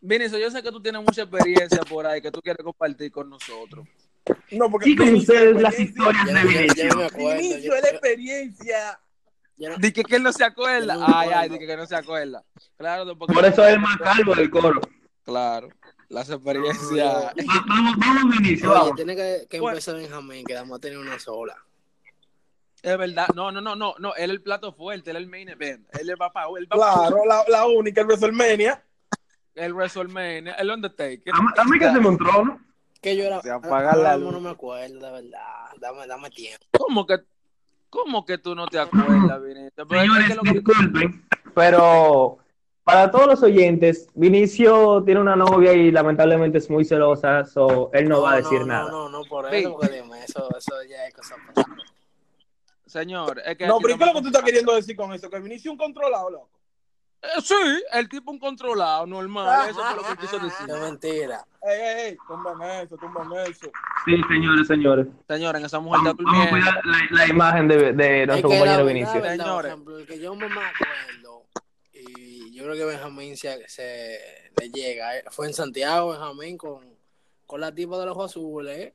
Vinicio, 0.00 0.38
yo 0.38 0.50
sé 0.50 0.62
que 0.62 0.70
tú 0.70 0.82
tienes 0.82 1.00
mucha 1.00 1.22
experiencia 1.22 1.80
por 1.88 2.06
ahí 2.06 2.20
que 2.20 2.30
tú 2.30 2.40
quieres 2.40 2.62
compartir 2.62 3.10
con 3.10 3.30
nosotros. 3.30 3.86
No, 4.50 4.70
porque 4.70 4.90
Y 4.90 4.96
con 4.96 5.06
Vinicio, 5.06 5.34
ustedes 5.34 5.62
las 5.62 5.78
historias 5.78 6.26
de 6.26 6.44
Vinicio. 6.44 7.08
Vinicio 7.16 7.74
es 7.74 7.82
la 7.82 7.88
experiencia. 7.90 9.00
No- 9.58 9.76
Di 9.78 9.92
que, 9.92 10.02
que 10.04 10.16
él 10.16 10.22
no 10.22 10.32
se 10.32 10.44
acuerda. 10.44 10.94
No 10.96 11.04
Ay, 11.06 11.12
ay, 11.14 11.28
acuerdo. 11.30 11.52
di 11.52 11.58
que, 11.60 11.66
que 11.66 11.76
no 11.76 11.86
se 11.86 11.96
acuerda. 11.96 12.44
Claro, 12.76 13.16
porque- 13.18 13.34
Por 13.34 13.44
eso 13.44 13.64
es 13.66 13.74
el 13.74 13.80
más 13.80 13.96
calvo 13.98 14.34
del 14.34 14.50
coro. 14.50 14.80
Claro, 15.24 15.68
las 16.08 16.28
experiencias. 16.30 17.14
Va- 17.14 17.32
Vamos, 17.68 17.94
vamos, 17.96 18.38
Vinicio, 18.38 18.70
Oye, 18.70 18.78
vamos. 18.80 18.96
tiene 18.96 19.14
que, 19.16 19.46
que 19.48 19.60
Bueno. 19.60 19.74
empezar 19.78 19.94
Benjamín, 19.96 20.44
que 20.44 20.54
vamos 20.54 20.76
a 20.76 20.80
tener 20.80 20.98
una 20.98 21.18
sola. 21.18 21.56
Es 22.82 22.98
verdad. 22.98 23.28
No, 23.36 23.52
no, 23.52 23.60
no, 23.60 23.76
no, 23.76 23.94
no. 24.00 24.14
Él 24.16 24.30
es 24.30 24.36
el 24.36 24.42
plato 24.42 24.72
fuerte, 24.72 25.10
él 25.10 25.16
es 25.16 25.22
el 25.22 25.28
main 25.28 25.48
event. 25.48 25.86
Él 25.96 26.10
es 26.10 26.16
papá, 26.16 26.46
él 26.58 26.66
va 26.72 26.76
Claro, 26.76 27.24
la, 27.24 27.44
la 27.48 27.66
única, 27.66 28.00
el 28.00 28.08
WrestleMania. 28.08 28.82
el 29.54 29.72
WrestleMania, 29.74 30.54
el 30.54 30.70
Undertaker. 30.70 31.32
Dame, 31.32 31.50
dame 31.54 31.78
que 31.78 31.84
se 31.92 32.00
me 32.00 32.16
trono. 32.16 32.60
Que 33.00 33.16
yo 33.16 33.24
era. 33.24 33.40
Se 33.42 33.50
apaga 33.50 33.94
la 33.94 34.16
luz. 34.16 34.32
no 34.32 34.40
me 34.40 34.50
acuerdo, 34.50 34.98
de 34.98 35.12
verdad. 35.12 35.66
Dame, 35.78 36.06
dame 36.08 36.30
tiempo. 36.30 36.64
¿Cómo 36.76 37.06
que, 37.06 37.18
cómo 37.92 38.24
que 38.24 38.38
tú 38.38 38.54
no 38.54 38.66
te 38.66 38.78
acuerdas, 38.78 39.42
Vinicio? 39.42 39.86
Pero 39.86 40.00
Señores, 40.00 40.38
que- 40.42 40.52
disculpen, 40.54 41.26
pero 41.54 42.38
para 42.84 43.10
todos 43.10 43.26
los 43.26 43.42
oyentes, 43.42 44.08
Vinicio 44.14 45.02
tiene 45.04 45.20
una 45.20 45.36
novia 45.36 45.74
y 45.74 45.90
lamentablemente 45.90 46.56
es 46.58 46.70
muy 46.70 46.86
celosa, 46.86 47.44
so 47.44 47.90
él 47.92 48.08
no, 48.08 48.22
va 48.22 48.32
a 48.32 48.36
decir 48.36 48.60
no, 48.60 48.66
nada. 48.66 48.90
No, 48.90 49.08
no, 49.10 49.18
no, 49.20 49.24
por 49.28 49.50
Sí. 49.50 49.56
eso, 49.56 49.72
porque 49.76 49.88
dime, 49.90 50.24
eso, 50.24 50.48
eso 50.56 50.74
ya 50.88 51.06
es 51.06 51.14
cosa 51.14 51.36
pasada. 51.46 51.76
Señor, 52.86 53.40
es 53.44 53.56
que 53.56 53.66
No, 53.66 53.78
pero 53.78 53.94
¿y 53.94 53.98
¿qué 53.98 54.04
es 54.04 54.08
lo 54.10 54.14
que 54.16 54.22
tú 54.22 54.26
estás 54.28 54.42
queriendo 54.42 54.74
decir 54.74 54.96
con 54.96 55.12
eso? 55.12 55.28
Que 55.30 55.38
Vinicio 55.40 55.70
es 55.70 55.72
un 55.72 55.78
controlado, 55.78 56.30
loco. 56.30 56.48
Eh, 57.22 57.40
sí, 57.42 57.54
el 57.92 58.08
tipo 58.08 58.30
un 58.30 58.38
controlado, 58.38 59.06
normal. 59.06 59.68
Eso 59.68 59.80
fue 59.82 59.96
lo 59.96 60.02
que 60.08 60.16
quiso 60.22 60.38
decir. 60.38 60.68
Es 60.68 60.80
mentira. 60.80 61.46
Ey, 61.64 61.80
ey, 61.80 62.06
ey, 62.10 62.16
tumban 62.26 62.60
eso, 62.62 62.96
tumban 62.96 63.32
eso. 63.46 63.70
Sí, 64.04 64.20
señores, 64.28 64.66
señores. 64.66 65.06
Señores, 65.28 65.62
esa 65.62 65.78
mujer 65.78 66.00
Vamos, 66.04 66.14
está 66.18 66.24
vamos 66.24 66.46
a 66.46 66.50
cuidar 66.50 66.80
la, 66.84 67.16
la 67.18 67.28
imagen 67.28 67.68
de, 67.68 67.92
de 67.92 68.22
Es 68.22 68.26
nuestro 68.26 68.48
que 68.50 68.58
compañero 68.58 68.84
Vinicio. 68.86 69.12
verdad, 69.22 69.28
por 69.36 69.44
Señores. 69.44 69.66
ejemplo, 69.70 69.98
el 69.98 70.06
que 70.06 70.18
yo 70.18 70.34
me 70.34 70.46
acuerdo, 70.46 71.46
y 71.92 72.52
yo 72.56 72.64
creo 72.64 72.74
que 72.76 72.84
Benjamín 72.84 73.36
se, 73.36 73.68
se 73.68 74.18
le 74.60 74.70
llega, 74.70 75.18
eh, 75.18 75.24
fue 75.30 75.46
en 75.46 75.54
Santiago, 75.54 76.10
Benjamín, 76.10 76.58
con, 76.58 76.84
con 77.46 77.60
la 77.60 77.72
tipa 77.72 77.96
de 77.98 78.06
los 78.06 78.16
ojos 78.16 78.32
azules, 78.32 78.78
¿eh? 78.78 78.94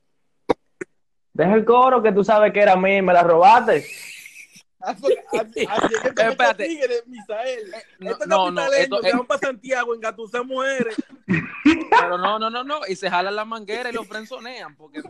Deja 1.32 1.54
el 1.54 1.64
coro 1.64 2.02
que 2.02 2.12
tú 2.12 2.22
sabes 2.22 2.52
que 2.52 2.60
era 2.60 2.72
a 2.72 2.76
mí, 2.76 3.00
me 3.00 3.12
la 3.14 3.22
robaste. 3.22 3.86
Espérate. 5.32 6.36
metes 6.36 6.56
tigre, 6.68 6.94
Misael. 7.06 7.70
No, 7.98 8.10
Estos 8.10 8.26
no, 8.28 8.50
no, 8.50 8.72
esto- 8.72 9.00
que 9.00 9.08
eh, 9.08 9.12
van 9.12 9.26
para 9.26 9.40
Santiago 9.40 9.94
mujeres. 10.46 10.94
pero 11.90 12.16
no, 12.18 12.38
no, 12.38 12.48
no, 12.50 12.62
no. 12.64 12.80
Y 12.88 12.94
se 12.96 13.10
jalan 13.10 13.34
la 13.34 13.44
manguera 13.44 13.90
y 13.90 13.92
lo 13.92 14.04
frenzonean. 14.04 14.76
Porque, 14.76 15.02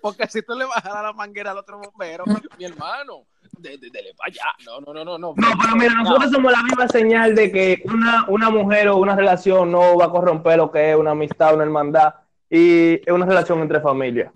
porque 0.00 0.26
si 0.28 0.42
tú 0.42 0.54
le 0.54 0.64
vas 0.66 0.76
a 0.78 0.80
jalar 0.82 1.04
la 1.04 1.12
manguera 1.12 1.52
al 1.52 1.58
otro 1.58 1.78
bombero, 1.78 2.24
mi 2.58 2.64
hermano, 2.64 3.24
de, 3.58 3.78
de- 3.78 3.90
dele 3.90 4.12
para 4.16 4.28
allá. 4.30 4.52
No, 4.66 4.80
no, 4.80 4.92
no, 4.92 5.04
no. 5.04 5.18
No, 5.18 5.34
No, 5.34 5.34
pero 5.60 5.76
mira, 5.76 5.94
nosotros 5.94 6.30
somos 6.30 6.52
la 6.52 6.62
misma 6.62 6.86
señal 6.88 7.34
de 7.34 7.50
que 7.50 7.82
una, 7.86 8.26
una 8.28 8.50
mujer 8.50 8.88
o 8.88 8.96
una 8.98 9.16
relación 9.16 9.70
no 9.72 9.96
va 9.96 10.06
a 10.06 10.10
corromper 10.10 10.58
lo 10.58 10.70
que 10.70 10.90
es 10.92 10.96
una 10.96 11.12
amistad, 11.12 11.54
una 11.54 11.64
hermandad 11.64 12.14
y 12.50 12.94
es 12.94 13.08
una 13.12 13.26
relación 13.26 13.60
entre 13.60 13.80
familias. 13.80 14.32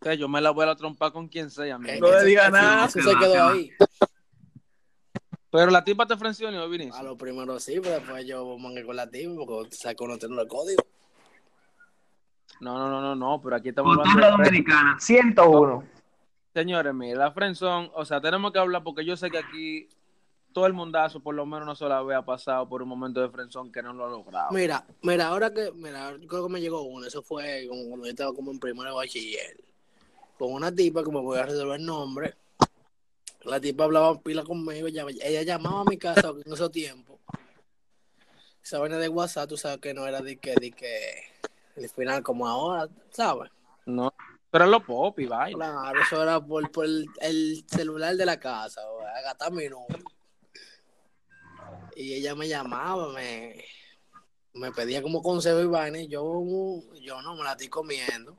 Que 0.00 0.16
yo 0.18 0.28
me 0.28 0.40
la 0.40 0.50
voy 0.50 0.68
a 0.68 0.74
trompar 0.74 1.12
con 1.12 1.28
quien 1.28 1.50
sea, 1.50 1.78
No 1.78 1.86
le 1.86 2.24
diga 2.24 2.50
nada. 2.50 2.86
Eso 2.86 3.00
se 3.00 3.16
quedó 3.16 3.48
ahí. 3.48 3.70
Pero 5.50 5.70
la 5.70 5.82
tipa 5.84 6.06
te 6.06 6.16
frencionó, 6.16 6.68
Vinicio. 6.68 6.94
A 6.94 7.02
lo 7.02 7.16
primero 7.16 7.58
sí, 7.58 7.78
pero 7.82 7.94
después 7.94 8.26
yo 8.26 8.58
mangué 8.58 8.84
con 8.84 8.96
la 8.96 9.08
tipa, 9.08 9.32
porque 9.46 9.74
saco 9.74 10.04
uno 10.04 10.18
tiene 10.18 10.34
los 10.34 10.46
códigos. 10.46 10.84
No, 12.60 12.78
no, 12.78 12.90
no, 12.90 13.00
no, 13.00 13.14
no. 13.14 13.40
Pero 13.42 13.56
aquí 13.56 13.70
estamos 13.70 13.96
Cultura 13.96 14.30
dominicana, 14.32 14.96
101. 14.98 15.84
Señores, 16.52 16.94
mire, 16.94 17.16
la 17.16 17.30
friendzone, 17.32 17.90
o 17.94 18.04
sea, 18.04 18.20
tenemos 18.20 18.50
que 18.50 18.58
hablar 18.58 18.82
porque 18.82 19.04
yo 19.04 19.14
sé 19.16 19.30
que 19.30 19.38
aquí 19.38 19.88
todo 20.54 20.66
el 20.66 20.72
mundazo, 20.72 21.20
por 21.20 21.34
lo 21.34 21.44
menos 21.44 21.64
una 21.64 21.74
sola 21.74 22.02
vez, 22.02 22.16
ha 22.16 22.24
pasado 22.24 22.66
por 22.66 22.82
un 22.82 22.88
momento 22.88 23.20
de 23.20 23.28
friendzone 23.28 23.70
que 23.70 23.82
no 23.82 23.92
lo 23.92 24.06
ha 24.06 24.08
logrado. 24.08 24.52
Mira, 24.52 24.86
mira, 25.02 25.26
ahora 25.26 25.52
que, 25.52 25.70
mira, 25.72 26.16
yo 26.16 26.26
creo 26.26 26.46
que 26.46 26.52
me 26.54 26.60
llegó 26.62 26.80
uno, 26.80 27.06
eso 27.06 27.22
fue 27.22 27.66
como 27.68 27.84
cuando 27.88 28.06
yo 28.06 28.10
estaba 28.10 28.32
como 28.32 28.52
en 28.52 28.58
primero 28.58 28.88
de 28.88 28.96
bachiller, 28.96 29.62
con 30.38 30.52
una 30.52 30.74
tipa 30.74 31.02
que 31.02 31.10
me 31.10 31.20
voy 31.20 31.38
a 31.38 31.46
resolver 31.46 31.80
el 31.80 31.86
nombre. 31.86 32.34
La 33.44 33.60
tipa 33.60 33.84
hablaba 33.84 34.20
pila 34.20 34.42
conmigo, 34.44 34.88
ella, 34.88 35.06
ella 35.22 35.42
llamaba 35.42 35.82
a 35.82 35.84
mi 35.84 35.96
casa 35.96 36.32
en 36.44 36.52
esos 36.52 36.70
tiempos. 36.70 37.20
Esa 38.62 38.80
vaina 38.80 38.98
de 38.98 39.08
WhatsApp, 39.08 39.48
tú 39.48 39.56
sabes 39.56 39.78
que 39.78 39.94
no 39.94 40.06
era 40.06 40.20
de 40.20 40.38
que, 40.38 40.54
de 40.56 40.72
que, 40.72 41.22
el 41.76 41.88
final 41.88 42.22
como 42.22 42.48
ahora, 42.48 42.88
¿sabes? 43.10 43.50
No, 43.84 44.12
pero 44.50 44.66
lo 44.66 44.84
pop 44.84 45.18
y 45.20 45.26
vaina. 45.26 45.56
Claro, 45.56 46.00
eso 46.00 46.22
era 46.22 46.40
por, 46.40 46.70
por 46.72 46.84
el, 46.84 47.06
el 47.20 47.64
celular 47.68 48.16
de 48.16 48.26
la 48.26 48.40
casa, 48.40 48.80
a 48.80 49.20
gastar 49.22 49.52
mi 49.52 49.68
número. 49.68 50.04
Y 51.94 52.14
ella 52.14 52.34
me 52.34 52.48
llamaba, 52.48 53.12
me, 53.12 53.64
me 54.54 54.72
pedía 54.72 55.00
como 55.00 55.22
consejo 55.22 55.60
y 55.60 55.66
vaina, 55.66 56.00
y 56.00 56.08
yo, 56.08 56.42
yo 57.00 57.22
no 57.22 57.36
me 57.36 57.44
la 57.44 57.52
estoy 57.52 57.68
comiendo. 57.68 58.36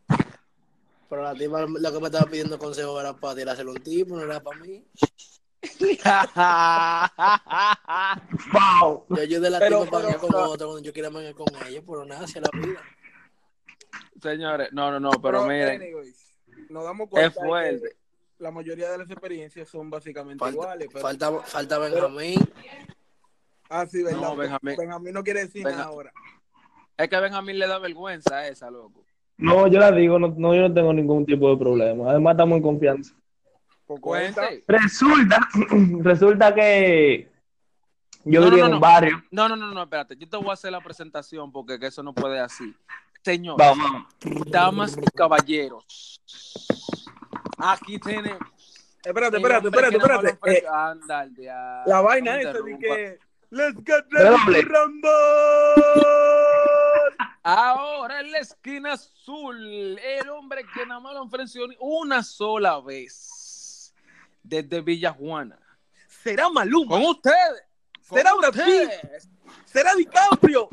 Pero 1.09 1.21
la 1.23 1.33
tipa 1.33 1.61
lo 1.61 1.91
que 1.93 1.99
me 1.99 2.05
estaba 2.07 2.25
pidiendo 2.29 2.59
consejo 2.59 2.99
era 2.99 3.13
para 3.15 3.35
tirárselo 3.35 3.71
a 3.71 3.73
un 3.75 3.81
tipo, 3.83 4.15
no 4.15 4.23
era 4.23 4.41
para 4.41 4.59
mí. 4.59 4.85
¡Wow! 8.53 9.05
Yo 9.09 9.21
ayudé 9.21 9.47
a 9.47 9.49
la 9.51 9.59
Pero- 9.59 9.79
tipa 9.83 9.91
para 9.91 10.07
pero- 10.07 10.19
con 10.19 10.35
otro 10.35 10.67
cuando 10.67 10.83
yo 10.83 10.93
quería 10.93 11.09
mangar 11.09 11.33
con 11.33 11.47
ella, 11.67 11.81
pero 11.85 12.05
nada, 12.05 12.25
hacia 12.25 12.41
la 12.41 12.49
vida. 12.53 12.81
Señores, 14.21 14.69
no, 14.73 14.91
no, 14.91 14.99
no, 14.99 15.11
pero, 15.21 15.45
miren, 15.45 15.81
anyways, 15.81 16.33
nos 16.69 16.83
damos 16.83 17.09
cuenta 17.09 17.27
es 17.29 17.33
fuerte. 17.35 17.89
que 17.89 17.95
la 18.43 18.51
mayoría 18.51 18.91
de 18.91 18.97
las 18.97 19.09
experiencias 19.09 19.67
son 19.69 19.89
básicamente 19.89 20.39
Falta, 20.39 20.55
iguales. 20.55 20.87
Pero... 20.91 21.01
falta, 21.01 21.39
falta 21.41 21.77
Benjamín. 21.79 22.39
Ah, 23.69 23.85
sí, 23.85 24.03
¿verdad? 24.03 24.19
No, 24.21 24.35
Benjamín. 24.35 24.75
Benjamín 24.77 25.13
no 25.13 25.23
quiere 25.23 25.41
decir 25.45 25.63
nada 25.63 25.83
ahora. 25.83 26.11
Es 26.97 27.09
que 27.09 27.19
Benjamín 27.19 27.59
le 27.59 27.67
da 27.67 27.77
vergüenza 27.79 28.37
a 28.37 28.47
esa, 28.47 28.69
loco. 28.71 29.05
No, 29.37 29.67
yo 29.67 29.79
la 29.79 29.91
digo, 29.91 30.17
no, 30.17 30.33
no, 30.35 30.55
yo 30.55 30.61
no 30.67 30.73
tengo 30.73 30.91
ningún 30.93 31.25
tipo 31.25 31.49
de 31.49 31.57
problema. 31.57 32.09
Además, 32.09 32.31
estamos 32.33 32.57
en 32.57 32.63
confianza. 32.63 33.13
Pues. 33.85 33.99
Cuente. 34.01 34.63
Resulta, 34.67 35.47
resulta 36.01 36.53
que 36.55 37.29
yo 38.25 38.41
No, 38.41 38.47
vivía 38.49 38.61
no, 38.63 38.65
en 38.65 38.71
no. 38.71 38.77
un 38.77 38.81
barrio. 38.81 39.23
No, 39.31 39.47
no, 39.47 39.55
no, 39.55 39.71
no, 39.71 39.83
espérate. 39.83 40.17
Yo 40.17 40.27
te 40.27 40.37
voy 40.37 40.49
a 40.49 40.53
hacer 40.53 40.71
la 40.71 40.81
presentación 40.81 41.51
porque 41.51 41.79
que 41.79 41.87
eso 41.87 42.01
no 42.03 42.13
puede 42.13 42.39
así. 42.39 42.73
Señor, 43.23 43.57
Vamos, 43.57 43.85
vamos. 44.23 44.51
damas 44.51 44.97
y 44.97 45.05
caballeros. 45.15 46.19
Aquí 47.57 47.99
tenemos. 47.99 48.39
Espérate, 49.03 49.37
espérate, 49.37 49.67
espérate, 49.67 49.95
espérate. 49.97 50.27
Eh, 50.29 50.37
ofrece- 50.41 50.67
Anda, 50.69 51.19
al 51.19 51.33
diablo. 51.35 51.83
la 51.93 52.01
vaina 52.01 52.41
interrumpa. 52.41 52.79
que. 52.79 53.19
Let's 53.49 53.77
get 53.85 54.03
ready 54.11 54.61
rumble. 54.63 55.09
Ahora 57.49 58.19
en 58.19 58.29
la 58.33 58.39
esquina 58.39 58.91
azul, 58.91 59.97
el 59.97 60.29
hombre 60.29 60.65
que 60.73 60.85
nada 60.85 60.99
más 60.99 61.13
lo 61.13 61.23
ofreció 61.23 61.63
una 61.79 62.21
sola 62.21 62.81
vez. 62.81 63.93
Desde 64.43 64.81
Villa 64.81 65.13
Juana. 65.13 65.57
¿Será 66.09 66.49
Maluma? 66.49 66.97
Con 66.97 67.05
ustedes. 67.05 67.63
con 68.05 68.17
¿Será 68.17 68.33
Brad 68.35 68.53
¿Será 69.63 69.95
DiCaprio? 69.95 70.67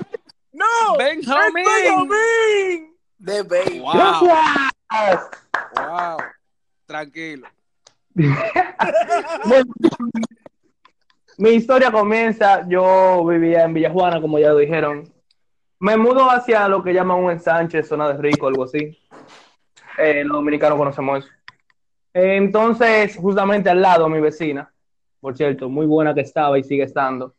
¡No! 0.50 0.96
Benjamín. 0.98 1.64
¡Es 1.64 1.84
Benjamín! 1.84 2.96
De 3.18 3.42
baby. 3.44 3.78
Wow, 3.78 3.92
Gracias. 3.94 5.30
wow. 5.76 6.16
Tranquilo. 6.86 7.48
Bueno, 9.44 9.72
mi 11.38 11.50
historia 11.50 11.92
comienza, 11.92 12.66
yo 12.68 13.24
vivía 13.26 13.62
en 13.62 13.74
Villajuana, 13.74 14.20
como 14.20 14.40
ya 14.40 14.48
lo 14.48 14.56
dijeron. 14.56 15.13
Me 15.80 15.96
mudo 15.96 16.30
hacia 16.30 16.68
lo 16.68 16.82
que 16.82 16.92
llaman 16.94 17.18
un 17.18 17.30
ensanche, 17.30 17.82
zona 17.82 18.08
de 18.08 18.18
rico, 18.18 18.46
algo 18.46 18.64
así. 18.64 18.98
Eh, 19.98 20.24
los 20.24 20.36
dominicanos 20.36 20.78
conocemos 20.78 21.24
eso. 21.24 21.34
Eh, 22.14 22.36
entonces, 22.36 23.16
justamente 23.16 23.68
al 23.68 23.82
lado, 23.82 24.08
mi 24.08 24.20
vecina, 24.20 24.72
por 25.20 25.36
cierto, 25.36 25.68
muy 25.68 25.86
buena 25.86 26.14
que 26.14 26.20
estaba 26.20 26.58
y 26.58 26.64
sigue 26.64 26.84
estando. 26.84 27.34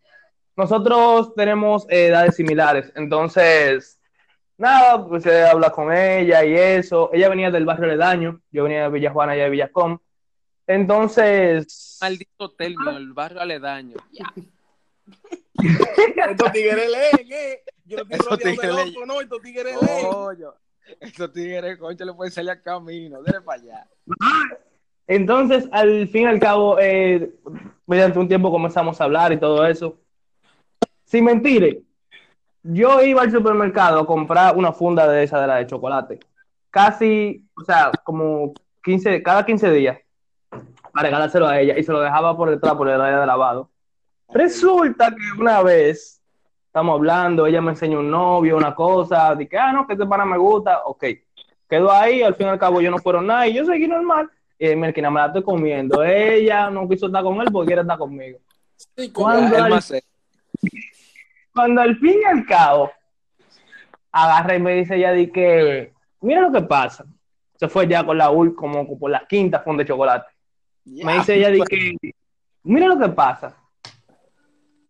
Nosotros 0.55 1.33
tenemos 1.33 1.85
eh, 1.89 2.07
edades 2.07 2.35
similares, 2.35 2.91
entonces, 2.95 3.99
nada, 4.57 5.05
pues 5.05 5.23
se 5.23 5.43
habla 5.45 5.69
con 5.69 5.91
ella 5.93 6.43
y 6.45 6.55
eso. 6.55 7.09
Ella 7.13 7.29
venía 7.29 7.51
del 7.51 7.65
barrio 7.65 7.87
Ledaño, 7.87 8.41
yo 8.51 8.63
venía 8.63 8.83
de 8.83 8.89
Villajuana, 8.89 9.35
ella 9.35 9.45
de 9.45 9.49
Villacom. 9.49 9.97
Entonces, 10.67 11.97
Maldito 12.01 12.51
término, 12.51 12.97
el 12.97 13.13
barrio 13.13 13.41
aledaño. 13.41 13.97
Ya. 14.11 14.33
Estos 16.29 16.51
tigres 16.51 16.89
leen, 16.89 17.31
¿eh? 17.31 17.63
Yo 17.85 17.97
rodeado 17.97 18.37
de 18.37 18.51
tigres 18.51 18.93
loco, 18.93 19.05
no, 19.05 19.21
estos 19.21 19.41
tigres. 19.41 19.77
Coño, 19.77 20.53
estos 20.99 21.31
tigres, 21.31 21.77
concha, 21.77 22.05
le 22.05 22.13
pueden 22.13 22.31
salir 22.31 22.51
a 22.51 22.61
camino. 22.61 23.21
Dele 23.21 23.41
para 23.41 23.61
allá. 23.61 23.87
Entonces, 25.07 25.67
al 25.71 26.07
fin 26.07 26.23
y 26.23 26.25
al 26.25 26.39
cabo, 26.39 26.77
eh, 26.79 27.31
mediante 27.85 28.17
un 28.17 28.27
tiempo 28.27 28.51
comenzamos 28.51 28.99
a 28.99 29.03
hablar 29.03 29.31
y 29.33 29.37
todo 29.37 29.65
eso. 29.65 29.97
Sin 31.03 31.25
mentir, 31.25 31.83
yo 32.63 33.03
iba 33.03 33.21
al 33.21 33.31
supermercado 33.31 33.99
a 33.99 34.07
comprar 34.07 34.57
una 34.57 34.71
funda 34.71 35.07
de 35.07 35.23
esa 35.23 35.39
de 35.39 35.47
la 35.47 35.55
de 35.57 35.67
chocolate. 35.67 36.19
Casi, 36.71 37.47
o 37.55 37.63
sea, 37.63 37.91
como 38.03 38.53
15, 38.83 39.21
cada 39.21 39.45
15 39.45 39.71
días 39.71 39.99
para 40.49 41.07
regalárselo 41.07 41.47
a 41.47 41.59
ella 41.59 41.77
y 41.77 41.83
se 41.83 41.91
lo 41.91 42.01
dejaba 42.01 42.35
por 42.35 42.49
detrás 42.49 42.73
por 42.73 42.89
el 42.89 42.99
área 42.99 43.19
de 43.19 43.27
lavado. 43.27 43.69
Resulta 44.29 45.11
que 45.11 45.39
una 45.39 45.61
vez 45.61 46.21
estamos 46.75 46.95
hablando, 46.97 47.47
ella 47.47 47.61
me 47.61 47.71
enseña 47.71 47.97
un 47.97 48.11
novio, 48.11 48.57
una 48.57 48.75
cosa, 48.75 49.33
dije, 49.33 49.57
ah, 49.57 49.71
no, 49.71 49.87
que 49.87 49.93
este 49.93 50.05
pana 50.05 50.25
me 50.25 50.37
gusta, 50.37 50.81
ok. 50.83 51.05
Quedó 51.69 51.89
ahí, 51.89 52.21
al 52.21 52.35
fin 52.35 52.47
y 52.47 52.49
al 52.49 52.59
cabo 52.59 52.81
yo 52.81 52.91
no 52.91 52.97
fueron 52.97 53.27
nada 53.27 53.47
y 53.47 53.53
yo 53.53 53.63
seguí 53.63 53.87
normal. 53.87 54.29
Y 54.59 54.67
que 54.91 55.01
nada 55.01 55.11
me 55.11 55.19
la 55.21 55.27
estoy 55.27 55.41
comiendo. 55.43 56.03
Ella 56.03 56.69
no 56.69 56.85
quiso 56.89 57.05
estar 57.05 57.23
con 57.23 57.39
él 57.39 57.47
porque 57.49 57.67
quiere 57.67 57.81
estar 57.81 57.97
conmigo. 57.97 58.39
Sí, 58.75 59.09
¿Cuándo? 59.09 59.55
El 59.55 59.71
al- 59.71 59.81
serio. 59.81 60.03
Cuando 61.53 61.81
al 61.81 61.95
fin 61.95 62.19
y 62.21 62.25
al 62.25 62.45
cabo 62.45 62.91
agarra 64.11 64.55
y 64.55 64.59
me 64.59 64.73
dice 64.75 64.97
ella 64.97 65.13
di 65.13 65.31
que, 65.31 65.93
mira 66.19 66.41
lo 66.41 66.51
que 66.51 66.61
pasa. 66.61 67.05
Se 67.55 67.69
fue 67.69 67.87
ya 67.87 68.05
con 68.05 68.17
la 68.17 68.31
ul, 68.31 68.53
como 68.53 68.99
por 68.99 69.11
la 69.11 69.25
quinta 69.25 69.61
funda 69.61 69.83
de 69.83 69.87
chocolate. 69.87 70.27
Me 70.83 71.13
dice 71.13 71.35
ella 71.35 71.51
di 71.51 71.61
que, 71.61 72.13
mira 72.63 72.87
lo 72.87 72.99
que 72.99 73.07
pasa. 73.07 73.55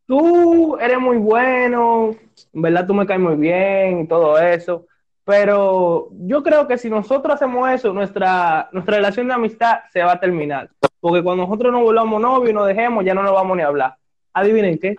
Tú 0.08 0.78
eres 0.78 1.00
muy 1.00 1.18
bueno, 1.18 2.16
en 2.54 2.62
verdad 2.62 2.86
tú 2.86 2.94
me 2.94 3.06
caes 3.06 3.20
muy 3.20 3.36
bien 3.36 4.02
y 4.02 4.08
todo 4.08 4.38
eso. 4.38 4.86
Pero 5.24 6.10
yo 6.12 6.44
creo 6.44 6.68
que 6.68 6.78
si 6.78 6.90
nosotros 6.90 7.34
hacemos 7.34 7.68
eso, 7.70 7.92
nuestra, 7.92 8.70
nuestra 8.72 8.98
relación 8.98 9.28
de 9.28 9.34
amistad 9.34 9.80
se 9.92 10.04
va 10.04 10.14
a 10.14 10.20
terminar. 10.20 10.70
Porque 11.00 11.24
cuando 11.24 11.44
nosotros 11.44 11.72
nos 11.72 11.82
volvamos 11.82 12.22
novios 12.22 12.52
y 12.52 12.54
nos 12.54 12.68
dejemos, 12.68 13.04
ya 13.04 13.16
no 13.16 13.24
nos 13.24 13.34
vamos 13.34 13.58
ni 13.58 13.64
a 13.64 13.68
hablar. 13.68 13.96
Adivinen 14.34 14.78
qué. 14.78 14.96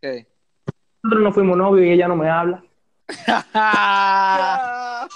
¿Qué? 0.00 0.26
Nosotros 1.02 1.24
no 1.24 1.32
fuimos 1.32 1.56
novios 1.56 1.86
y 1.86 1.92
ella 1.92 2.08
no 2.08 2.16
me 2.16 2.28
habla. 2.28 2.62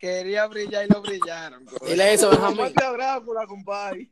Quería, 0.00 0.46
brillar 0.48 0.84
y 0.84 0.92
lo 0.92 1.00
brillaron. 1.00 1.64
Dile 1.86 2.12
eso, 2.14 2.30
Benjamín. 2.52 2.74
Compadre. 3.46 4.10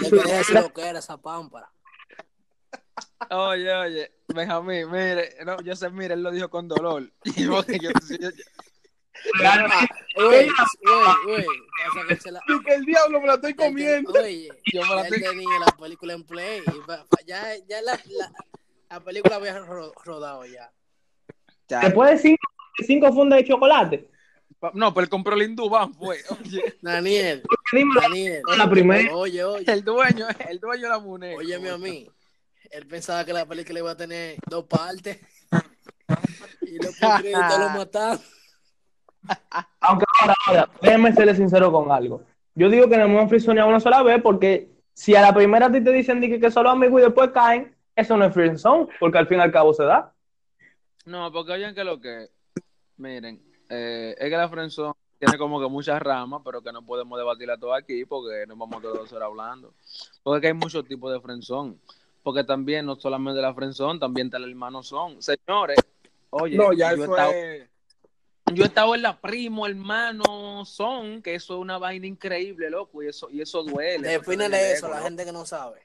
Le 0.00 0.10
quería 0.10 0.38
decir 0.38 0.54
lo 0.54 0.72
que 0.72 0.82
era 0.82 0.98
esa 0.98 1.16
pámpara. 1.20 1.70
Oye, 3.30 3.72
oye, 3.72 4.12
Benjamín, 4.28 4.90
mire, 4.90 5.36
no, 5.44 5.60
yo 5.62 5.74
sé, 5.76 5.88
mire, 5.90 6.14
él 6.14 6.22
lo 6.22 6.30
dijo 6.30 6.50
con 6.50 6.68
dolor. 6.68 7.10
Y 7.36 7.46
porque 7.46 7.78
yo- 7.78 7.90
yo- 8.08 8.16
yo- 8.30 8.30
Güey, 10.16 10.48
güey, 10.84 11.14
güey. 11.24 11.46
pasa 11.94 12.40
que 12.66 12.74
el 12.74 12.84
diablo 12.84 13.20
me 13.20 13.26
la 13.28 13.34
estoy 13.34 13.54
comiendo. 13.54 14.10
Oye, 14.12 14.48
Yo 14.72 14.82
me 14.86 14.94
la 14.96 15.02
estoy- 15.02 15.22
tenía 15.22 15.58
la 15.60 15.66
película 15.78 16.12
en 16.14 16.24
play. 16.24 16.62
ya 17.26 17.54
ya 17.68 17.82
la, 17.82 17.92
la, 18.06 18.32
la 18.90 19.00
película 19.00 19.36
había 19.36 19.58
ro- 19.60 19.92
rodado 20.04 20.44
ya. 20.46 20.72
ya. 21.68 21.80
Después 21.80 22.10
de 22.10 22.18
cinco, 22.18 22.48
cinco 22.86 23.12
fundas 23.12 23.38
de 23.40 23.44
chocolate. 23.48 24.10
No, 24.74 24.92
pero 24.94 25.04
él 25.04 25.10
compró 25.10 25.34
el 25.34 25.42
Indubán, 25.42 25.94
fue. 25.94 26.18
Oye, 26.40 26.76
Daniel, 26.80 27.42
Daniel. 28.00 28.42
la 28.56 28.70
primera. 28.70 29.14
Oye, 29.14 29.42
oye. 29.44 29.64
el 29.66 29.84
dueño, 29.84 30.26
el 30.48 30.60
dueño 30.60 30.82
de 30.82 30.88
la 30.88 30.98
moneda. 30.98 31.36
Óyeme 31.36 31.70
a 31.70 31.78
mí. 31.78 32.08
Él 32.70 32.86
pensaba 32.86 33.24
que 33.24 33.32
la 33.32 33.46
película 33.46 33.78
iba 33.78 33.90
a 33.90 33.96
tener 33.96 34.36
dos 34.48 34.64
partes. 34.64 35.18
Y 36.62 36.78
los 36.78 36.96
créditos 36.96 37.58
lo 37.58 37.68
mataron. 37.70 38.20
Aunque 39.80 40.06
ahora, 40.20 40.34
ahora, 40.46 40.70
déjenme 40.80 41.12
serle 41.12 41.34
sincero 41.34 41.70
con 41.70 41.90
algo. 41.90 42.22
Yo 42.54 42.70
digo 42.70 42.88
que 42.88 42.96
no 42.96 43.04
hemos 43.04 43.28
frisoneado 43.28 43.68
una 43.68 43.80
sola 43.80 44.02
vez 44.02 44.22
porque 44.22 44.70
si 44.94 45.14
a 45.14 45.20
la 45.20 45.34
primera 45.34 45.66
a 45.66 45.72
ti 45.72 45.82
te 45.82 45.92
dicen 45.92 46.20
di 46.20 46.30
que, 46.30 46.40
que 46.40 46.50
solo 46.50 46.70
amigos 46.70 47.00
y 47.00 47.04
después 47.04 47.30
caen, 47.30 47.76
eso 47.94 48.16
no 48.16 48.24
es 48.24 48.32
friendzone, 48.32 48.88
porque 48.98 49.18
al 49.18 49.26
fin 49.26 49.38
y 49.38 49.42
al 49.42 49.52
cabo 49.52 49.74
se 49.74 49.84
da. 49.84 50.14
No, 51.04 51.30
porque 51.30 51.52
oyen 51.52 51.74
que 51.74 51.84
lo 51.84 52.00
que. 52.00 52.28
Miren, 52.96 53.42
eh, 53.68 54.14
es 54.18 54.30
que 54.30 54.36
la 54.36 54.48
friendzone 54.48 54.94
tiene 55.22 55.38
como 55.38 55.60
que 55.60 55.68
muchas 55.68 56.02
ramas, 56.02 56.42
pero 56.44 56.60
que 56.62 56.72
no 56.72 56.84
podemos 56.84 57.16
debatirla 57.16 57.56
todo 57.56 57.74
aquí 57.74 58.04
porque 58.04 58.44
nos 58.48 58.58
vamos 58.58 58.82
todos 58.82 58.98
dos 58.98 59.12
horas 59.12 59.26
hablando. 59.28 59.72
Porque 60.20 60.40
que 60.40 60.46
hay 60.48 60.52
muchos 60.52 60.84
tipos 60.84 61.12
de 61.12 61.20
friendzone. 61.20 61.76
Porque 62.24 62.42
también, 62.42 62.86
no 62.86 62.96
solamente 62.96 63.40
la 63.40 63.54
friendzone, 63.54 64.00
también 64.00 64.26
está 64.26 64.38
el 64.38 64.50
hermano 64.50 64.82
son. 64.82 65.22
Señores, 65.22 65.78
oye, 66.30 66.56
No, 66.56 66.72
ya 66.72 66.92
yo, 66.92 67.02
he 67.02 67.04
eso 67.04 67.12
estado, 67.14 67.30
es. 67.30 67.68
yo 68.52 68.64
he 68.64 68.66
estado 68.66 68.94
en 68.96 69.02
la 69.02 69.20
primo, 69.20 69.64
hermano 69.64 70.64
son, 70.64 71.22
que 71.22 71.36
eso 71.36 71.54
es 71.54 71.60
una 71.60 71.78
vaina 71.78 72.08
increíble, 72.08 72.68
loco, 72.68 73.00
y 73.00 73.06
eso, 73.06 73.30
y 73.30 73.42
eso 73.42 73.62
duele. 73.62 74.08
Defínele 74.08 74.72
eso 74.72 74.86
a 74.86 74.88
loco. 74.88 75.00
la 75.00 75.06
gente 75.06 75.24
que 75.24 75.32
no 75.32 75.46
sabe. 75.46 75.82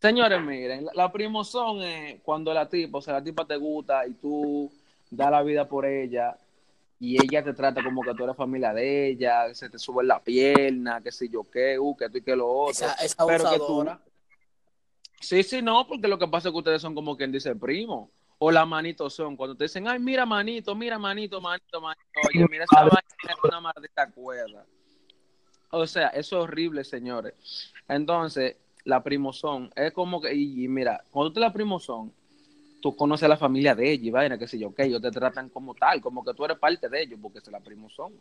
Señores, 0.00 0.40
miren, 0.40 0.86
la, 0.86 0.92
la 0.94 1.12
primo 1.12 1.44
son 1.44 1.82
eh, 1.82 2.18
cuando 2.22 2.54
la 2.54 2.66
tipa, 2.66 2.96
o 2.96 3.02
sea, 3.02 3.12
la 3.12 3.22
tipa 3.22 3.44
te 3.46 3.56
gusta 3.56 4.06
y 4.06 4.14
tú 4.14 4.72
das 5.10 5.30
la 5.30 5.42
vida 5.42 5.68
por 5.68 5.84
ella 5.84 6.38
y 6.98 7.20
ella 7.20 7.42
te 7.42 7.52
trata 7.52 7.82
como 7.82 8.02
que 8.02 8.14
tú 8.14 8.24
eres 8.24 8.36
familia 8.36 8.72
de 8.72 9.08
ella, 9.08 9.54
se 9.54 9.68
te 9.68 9.78
sube 9.78 10.02
en 10.02 10.08
la 10.08 10.22
pierna, 10.22 11.02
que 11.02 11.12
si 11.12 11.28
yo 11.28 11.42
qué, 11.44 11.78
uh, 11.78 11.96
que 11.96 12.08
tú 12.08 12.18
y 12.18 12.22
que 12.22 12.34
lo 12.34 12.48
otro. 12.48 12.72
Esa, 12.72 12.94
esa 12.94 13.26
Pero 13.26 13.50
que 13.50 13.58
tú-. 13.58 13.86
Sí, 15.20 15.42
sí, 15.42 15.60
no, 15.62 15.86
porque 15.86 16.08
lo 16.08 16.18
que 16.18 16.28
pasa 16.28 16.48
es 16.48 16.52
que 16.52 16.58
ustedes 16.58 16.82
son 16.82 16.94
como 16.94 17.16
quien 17.16 17.32
dice 17.32 17.54
primo. 17.54 18.10
O 18.38 18.50
la 18.50 18.66
manito 18.66 19.08
son, 19.08 19.34
cuando 19.34 19.56
te 19.56 19.64
dicen, 19.64 19.88
ay, 19.88 19.98
mira 19.98 20.26
manito, 20.26 20.74
mira 20.74 20.98
manito, 20.98 21.40
manito, 21.40 21.80
manito. 21.80 22.02
Oye, 22.28 22.46
mira 22.50 22.64
esa 22.64 22.80
vaina 22.80 23.02
es 23.22 23.36
una 23.42 23.60
maldita 23.60 24.10
cuerda. 24.10 24.66
O 25.70 25.86
sea, 25.86 26.08
eso 26.08 26.36
es 26.36 26.44
horrible, 26.44 26.84
señores. 26.84 27.72
Entonces, 27.88 28.56
la 28.84 29.02
primozón 29.02 29.72
es 29.74 29.92
como 29.92 30.20
que, 30.20 30.34
y, 30.34 30.64
y 30.64 30.68
mira, 30.68 31.02
cuando 31.10 31.32
tú 31.32 31.40
la 31.40 31.52
primozón, 31.52 32.12
tú 32.86 32.94
conoces 32.94 33.24
a 33.24 33.28
la 33.28 33.36
familia 33.36 33.74
de 33.74 33.90
ella 33.90 34.04
y 34.06 34.10
vaina, 34.12 34.38
que 34.38 34.46
sé 34.46 34.60
yo, 34.60 34.72
que 34.72 34.84
ellos 34.84 35.02
te 35.02 35.10
tratan 35.10 35.48
como 35.48 35.74
tal, 35.74 36.00
como 36.00 36.24
que 36.24 36.32
tú 36.34 36.44
eres 36.44 36.56
parte 36.56 36.88
de 36.88 37.02
ellos, 37.02 37.18
porque 37.20 37.40
es 37.40 37.48
la 37.48 37.58
primozón. 37.58 38.12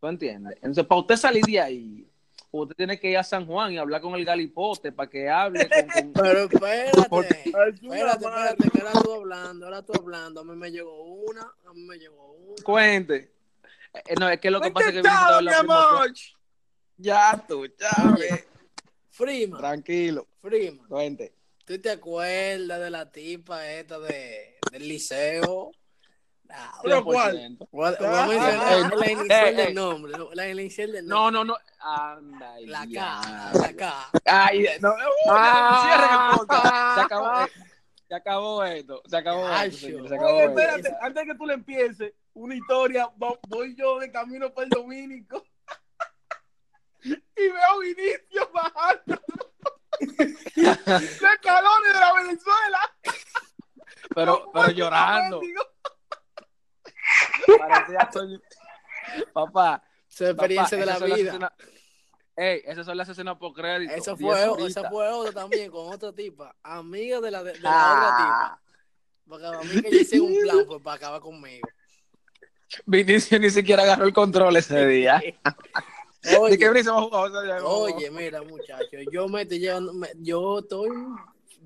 ¿Tú 0.00 0.08
entiendes? 0.08 0.56
Entonces, 0.56 0.84
para 0.84 1.00
usted 1.00 1.14
salir 1.14 1.44
de 1.44 1.60
ahí, 1.60 2.04
usted 2.50 2.74
tiene 2.74 2.98
que 2.98 3.08
ir 3.10 3.18
a 3.18 3.22
San 3.22 3.46
Juan 3.46 3.72
y 3.72 3.78
hablar 3.78 4.00
con 4.00 4.16
el 4.16 4.24
galipote 4.24 4.90
para 4.90 5.08
que 5.08 5.30
hable 5.30 5.68
con, 5.68 5.88
con- 5.90 6.12
Pero 6.24 6.38
espérate, 6.40 7.02
Porque- 7.08 7.42
espérate, 7.44 8.24
espérate, 8.24 8.70
que 8.70 8.78
ahora 8.80 9.00
tú 9.00 9.12
hablando, 9.12 9.66
ahora 9.66 9.82
tú 9.82 9.92
hablando. 9.96 10.40
A 10.40 10.44
mí 10.44 10.56
me 10.56 10.70
llegó 10.72 11.04
una, 11.04 11.42
a 11.42 11.72
mí 11.72 11.82
me 11.82 11.96
llegó 11.96 12.32
una. 12.32 12.64
Cuente. 12.64 13.30
Eh, 13.94 14.14
no, 14.18 14.28
es 14.28 14.40
que 14.40 14.50
lo 14.50 14.60
que 14.60 14.72
pasa 14.72 14.88
es 14.88 14.94
que 14.96 15.02
Chao, 15.02 15.38
amor. 15.60 16.12
Ya 16.96 17.44
tú, 17.46 17.64
ya. 17.66 18.12
Oye, 18.12 18.44
Freeman, 19.12 19.60
Tranquilo. 19.60 20.26
Freeman, 20.40 20.88
Cuente. 20.88 21.32
¿Tú 21.64 21.80
te 21.80 21.90
acuerdas 21.90 22.80
de 22.80 22.90
la 22.90 23.10
tipa 23.10 23.66
esta 23.70 23.98
de, 23.98 24.58
del 24.70 24.88
liceo? 24.88 25.70
Ah, 26.50 26.78
¿Pero 26.82 27.02
100%. 27.02 27.04
cuál? 27.04 27.58
Voy 27.70 27.86
a, 27.86 28.22
Ah, 28.22 28.26
mencionar 28.28 28.92
ah, 28.92 28.96
la 28.96 29.10
inicial 29.10 29.30
eh, 29.46 29.48
eh. 29.48 29.54
del 29.66 29.74
nombre. 29.74 30.12
La 30.34 30.48
inicial 30.48 30.92
del 30.92 31.06
No, 31.06 31.30
nombre. 31.30 31.38
no, 31.38 31.44
no. 31.44 31.56
Anda, 31.80 32.54
La. 32.60 32.86
K, 32.86 33.52
la 33.54 33.76
K. 33.76 34.10
Ay, 34.26 34.66
no, 34.80 34.90
uh, 34.90 34.94
Ah. 35.30 35.80
cierren 35.84 36.30
el 36.30 36.38
podcast. 36.38 36.94
Se 36.96 37.00
acabó, 37.00 37.44
eh, 37.44 37.50
se 38.08 38.14
acabó 38.14 38.64
esto. 38.64 39.02
Se 39.08 39.16
acabó 39.16 39.46
Ay, 39.48 39.68
esto, 39.70 39.80
señor, 39.86 40.08
se 40.08 40.14
acabó 40.14 40.30
Oye, 40.36 40.44
esto. 40.44 40.60
espérate, 40.60 40.96
antes 41.00 41.26
de 41.26 41.32
que 41.32 41.38
tú 41.38 41.46
le 41.46 41.54
empieces, 41.54 42.12
una 42.34 42.54
historia, 42.54 43.08
vo- 43.16 43.38
voy 43.48 43.74
yo 43.74 43.98
de 43.98 44.12
camino 44.12 44.52
para 44.52 44.64
el 44.64 44.70
Domínico 44.70 45.44
y 47.04 47.10
veo 47.10 47.70
a 47.72 47.78
Vinicio 47.80 48.50
bajando 48.52 49.20
de 50.00 51.04
escalones 51.34 51.94
de 51.94 52.00
la 52.00 52.12
Venezuela. 52.14 52.96
Pero, 54.14 54.44
Con 54.44 54.52
pero 54.52 54.70
llorando. 54.70 55.40
Parecía. 57.58 58.10
Papá, 59.32 59.82
Su 60.08 60.26
experiencia 60.26 60.78
papá, 60.78 60.92
de 60.94 61.08
la 61.08 61.14
vida. 61.16 61.32
escenas- 61.32 61.52
Ey, 62.36 62.62
esas 62.64 62.84
son 62.86 62.96
las 62.96 63.08
escenas 63.08 63.36
por 63.36 63.52
crédito. 63.52 63.92
Eso 63.94 64.16
fue, 64.16 64.66
esa 64.66 64.88
fue 64.90 65.08
otra 65.08 65.32
también 65.32 65.70
con 65.70 65.92
otra 65.92 66.12
tipa, 66.12 66.54
amiga 66.64 67.20
de 67.20 67.30
la, 67.30 67.44
de, 67.44 67.52
de 67.52 67.60
la 67.60 67.70
Ah. 67.72 67.94
otra 67.94 68.16
tipa. 68.16 68.60
Porque 69.28 69.46
a 69.46 69.60
mí 69.74 69.82
que 69.82 69.90
yo 69.90 69.98
hice 70.00 70.20
un 70.20 70.34
plan 70.42 70.64
pues, 70.66 70.82
para 70.82 70.96
acabar 70.96 71.20
conmigo. 71.20 71.68
Vinicio 72.86 73.38
ni 73.38 73.50
siquiera 73.50 73.84
agarró 73.84 74.04
el 74.04 74.12
control 74.12 74.56
ese 74.56 74.84
día. 74.86 75.22
¿De 76.52 76.58
qué 76.58 76.64
Oye, 77.96 78.10
mira, 78.10 78.42
muchachos, 78.42 79.02
yo 79.10 79.28
me 79.28 79.42
estoy 79.42 79.58
llevando, 79.58 79.92
me- 79.92 80.12
yo 80.16 80.58
estoy, 80.60 80.90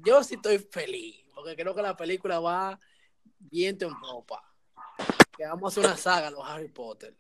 yo 0.02 0.22
sí 0.24 0.34
estoy 0.34 0.58
feliz, 0.58 1.16
porque 1.34 1.54
creo 1.56 1.74
que 1.74 1.82
la 1.82 1.96
película 1.96 2.40
va 2.40 2.78
viento 3.38 3.86
en 3.86 3.98
popa. 4.00 4.42
Que 5.36 5.44
vamos 5.46 5.64
a 5.64 5.80
hacer 5.80 5.84
una 5.90 5.96
saga, 5.96 6.30
los 6.30 6.44
Harry 6.48 6.68
Potter. 6.68 7.14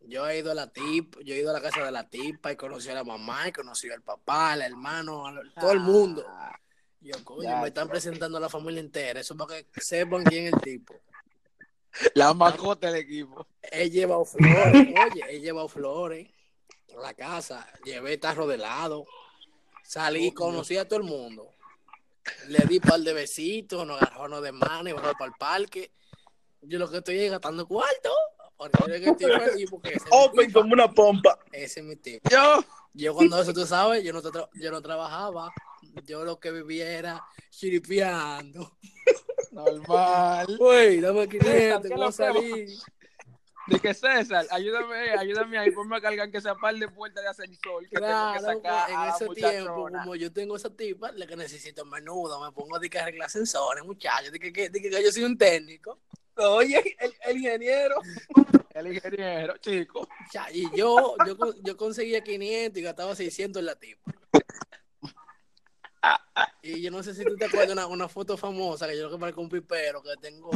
Yo 0.00 0.26
he 0.26 0.38
ido 0.38 0.50
a 0.50 0.54
la 0.54 0.72
tip, 0.72 1.16
yo 1.22 1.34
he 1.34 1.38
ido 1.38 1.50
a 1.50 1.52
la 1.52 1.60
casa 1.60 1.84
de 1.84 1.90
la 1.92 2.08
tipa 2.08 2.50
y 2.52 2.56
conocí 2.56 2.88
a 2.88 2.94
la 2.94 3.04
mamá, 3.04 3.48
y 3.48 3.52
conocí 3.52 3.90
al 3.90 4.02
papá, 4.02 4.52
al 4.52 4.62
hermano, 4.62 5.26
a 5.26 5.32
lo- 5.32 5.42
todo 5.52 5.72
el 5.72 5.80
mundo. 5.80 6.24
Ah, 6.26 6.58
Yo, 7.02 7.14
coño, 7.24 7.44
Ya, 7.48 7.60
me 7.62 7.68
están 7.68 7.88
presentando 7.88 8.36
a 8.36 8.40
la 8.40 8.48
familia 8.50 8.80
entera. 8.80 9.20
Eso 9.20 9.34
para 9.36 9.62
que 9.62 9.80
sepan 9.80 10.22
quién 10.24 10.46
es 10.48 10.52
el 10.52 10.60
tipo. 10.60 10.94
La 12.14 12.34
mascota 12.34 12.90
del 12.90 13.02
equipo. 13.02 13.46
He 13.62 13.90
llevado 13.90 14.24
flores, 14.24 14.88
oye, 15.10 15.24
he 15.28 15.40
llevado 15.40 15.68
flores 15.68 16.28
a 16.96 17.00
la 17.00 17.14
casa. 17.14 17.66
Llevé 17.84 18.18
tarro 18.18 18.46
de 18.46 18.56
helado. 18.56 19.06
Salí, 19.82 20.32
conocí 20.32 20.76
a 20.76 20.86
todo 20.86 21.00
el 21.00 21.06
mundo. 21.06 21.50
Le 22.48 22.58
di 22.66 22.76
un 22.76 22.82
par 22.82 23.00
de 23.00 23.12
besitos, 23.12 23.86
nos 23.86 24.00
agarramos 24.00 24.42
de 24.42 24.52
mano 24.52 24.88
y 24.88 24.92
vamos 24.92 25.12
para 25.18 25.30
el 25.30 25.36
parque. 25.38 25.90
Yo 26.62 26.78
lo 26.78 26.90
que 26.90 26.98
estoy 26.98 27.18
es 27.18 27.30
gastando 27.30 27.66
cuarto. 27.66 28.10
Porque 28.56 29.00
yo 29.00 29.12
estoy 29.12 29.66
porque 29.70 29.94
ese 29.94 30.06
Open 30.10 30.52
como 30.52 30.72
una 30.74 30.92
pompa. 30.92 31.38
Ese 31.50 31.80
es 31.80 31.86
mi 31.86 31.96
tipo. 31.96 32.28
Yo. 32.28 32.64
Yo 32.92 33.14
cuando 33.14 33.40
eso, 33.40 33.54
tú 33.54 33.64
sabes, 33.66 34.02
yo 34.02 34.12
no, 34.12 34.20
yo 34.54 34.70
no 34.70 34.82
trabajaba. 34.82 35.52
Yo 36.04 36.24
lo 36.24 36.38
que 36.38 36.50
vivía 36.50 36.90
era 36.90 37.24
chiripeando. 37.50 38.76
Normal. 39.50 40.56
Uy, 40.58 41.00
dame 41.00 41.28
500, 41.28 41.82
¿qué 41.82 41.88
que 41.88 41.94
voy 41.94 41.98
lo 42.00 42.06
a 42.08 42.12
salir. 42.12 42.68
De 43.66 43.78
que 43.78 43.94
César, 43.94 44.46
ayúdame, 44.50 45.10
ayúdame 45.10 45.58
ahí, 45.58 45.70
ponme 45.70 45.96
a 45.96 46.00
cargar 46.00 46.30
que 46.30 46.40
sea 46.40 46.54
par 46.56 46.74
de 46.74 46.88
puertas 46.88 47.22
de 47.22 47.28
ascensor 47.30 47.82
que 47.88 47.96
Claro, 47.96 48.32
tengo 48.40 48.52
que 48.52 48.58
sacar 48.62 48.84
pues, 48.86 48.92
en 48.94 48.96
a 48.98 49.06
la 49.06 49.14
ese 49.14 49.28
tiempo, 49.28 49.88
como 49.92 50.14
yo 50.16 50.32
tengo 50.32 50.56
esa 50.56 50.74
tipa, 50.74 51.12
la 51.12 51.26
que 51.26 51.36
necesito 51.36 51.84
menudo, 51.84 52.40
me 52.44 52.50
pongo 52.52 52.78
de 52.80 52.90
que 52.90 52.98
arreglar 52.98 53.26
ascensores, 53.26 53.84
muchachos, 53.84 54.32
de 54.32 54.40
que, 54.40 54.52
que- 54.52 54.70
de 54.70 54.80
que 54.80 54.90
yo 54.90 55.12
soy 55.12 55.22
un 55.24 55.36
técnico. 55.38 56.00
Oye, 56.36 56.96
el, 56.98 57.14
el 57.26 57.36
ingeniero. 57.36 57.96
El 58.74 58.94
ingeniero, 58.94 59.56
chico. 59.58 60.08
Y 60.52 60.74
yo, 60.76 61.16
yo, 61.26 61.36
yo 61.62 61.76
conseguía 61.76 62.22
500 62.24 62.78
y 62.80 62.82
gastaba 62.82 63.14
600 63.14 63.60
en 63.60 63.66
la 63.66 63.74
tipa. 63.76 64.10
Y 66.62 66.82
yo 66.82 66.90
no 66.90 67.02
sé 67.02 67.14
si 67.14 67.24
tú 67.24 67.36
te 67.36 67.46
acuerdas 67.46 67.68
de 67.68 67.72
una, 67.72 67.86
una 67.86 68.08
foto 68.08 68.36
famosa 68.36 68.86
que 68.86 68.96
yo 68.96 69.04
lo 69.04 69.10
que 69.10 69.18
marco 69.18 69.40
un 69.40 69.48
pipero 69.48 70.02
que 70.02 70.14
tengo, 70.20 70.50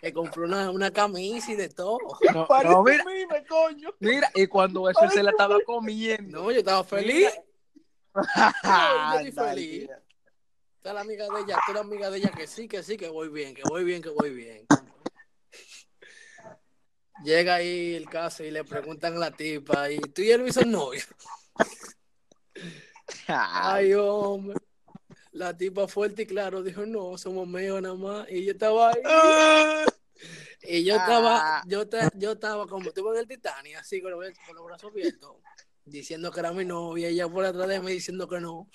que 0.00 0.12
compré 0.12 0.44
una, 0.44 0.70
una 0.70 0.90
camisa 0.90 1.52
y 1.52 1.56
de 1.56 1.68
todo. 1.68 1.98
No, 2.32 2.46
no, 2.62 2.82
mira, 2.82 3.04
mime, 3.04 3.44
coño. 3.46 3.90
mira, 4.00 4.30
y 4.34 4.46
cuando 4.46 4.88
eso 4.88 5.08
se 5.10 5.22
la 5.22 5.30
estaba 5.30 5.58
comiendo. 5.64 6.42
No, 6.42 6.50
yo 6.50 6.58
estaba 6.58 6.84
feliz. 6.84 7.30
Yo 8.14 8.22
estoy 9.20 9.32
feliz. 9.32 9.88
Eres 10.82 10.94
la 10.94 11.00
amiga 11.00 11.24
de 11.24 11.40
ella, 11.40 11.58
tú 11.66 11.72
eres 11.72 11.74
la 11.74 11.80
amiga 11.80 12.10
de 12.10 12.18
ella 12.18 12.30
que 12.30 12.46
sí, 12.46 12.68
que 12.68 12.82
sí, 12.82 12.96
que 12.96 13.08
voy 13.08 13.28
bien, 13.28 13.54
que 13.54 13.62
voy 13.68 13.82
bien, 13.82 14.02
que 14.02 14.10
voy 14.10 14.30
bien. 14.30 14.66
Llega 17.24 17.56
ahí 17.56 17.94
el 17.94 18.08
caso 18.08 18.44
y 18.44 18.50
le 18.50 18.62
preguntan 18.62 19.16
a 19.16 19.18
la 19.18 19.30
tipa, 19.30 19.90
¿y 19.90 19.98
tú 19.98 20.22
y 20.22 20.30
él 20.30 20.52
son 20.52 20.70
novio? 20.70 21.02
Ay, 23.26 23.94
hombre. 23.94 24.65
La 25.36 25.56
tipa 25.56 25.86
fuerte 25.86 26.22
y 26.22 26.26
claro 26.26 26.62
dijo, 26.62 26.86
no, 26.86 27.18
somos 27.18 27.46
medio 27.46 27.78
nada 27.80 27.94
más. 27.94 28.26
Y 28.30 28.44
yo 28.44 28.52
estaba 28.52 28.90
ahí. 28.90 29.02
Y 30.68 30.82
yo 30.82 30.96
estaba, 30.96 31.58
Ah. 31.58 31.62
yo, 31.66 31.86
ta- 31.86 32.10
yo 32.14 32.32
estaba 32.32 32.66
como 32.66 32.88
estuve 32.88 33.10
en 33.12 33.18
el 33.20 33.28
Titanic, 33.28 33.76
así 33.76 34.00
con 34.00 34.10
los, 34.12 34.24
con 34.46 34.56
los 34.56 34.64
brazos 34.64 34.90
abiertos, 34.90 35.36
diciendo 35.84 36.32
que 36.32 36.40
era 36.40 36.52
mi 36.52 36.64
novia, 36.64 37.10
y 37.10 37.14
ella 37.14 37.28
por 37.28 37.44
atrás 37.44 37.68
de 37.68 37.78
mí 37.80 37.92
diciendo 37.92 38.26
que 38.26 38.40
no. 38.40 38.66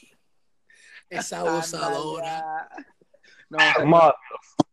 Esa 1.10 1.40
abusadora. 1.40 2.70
No, 3.50 3.58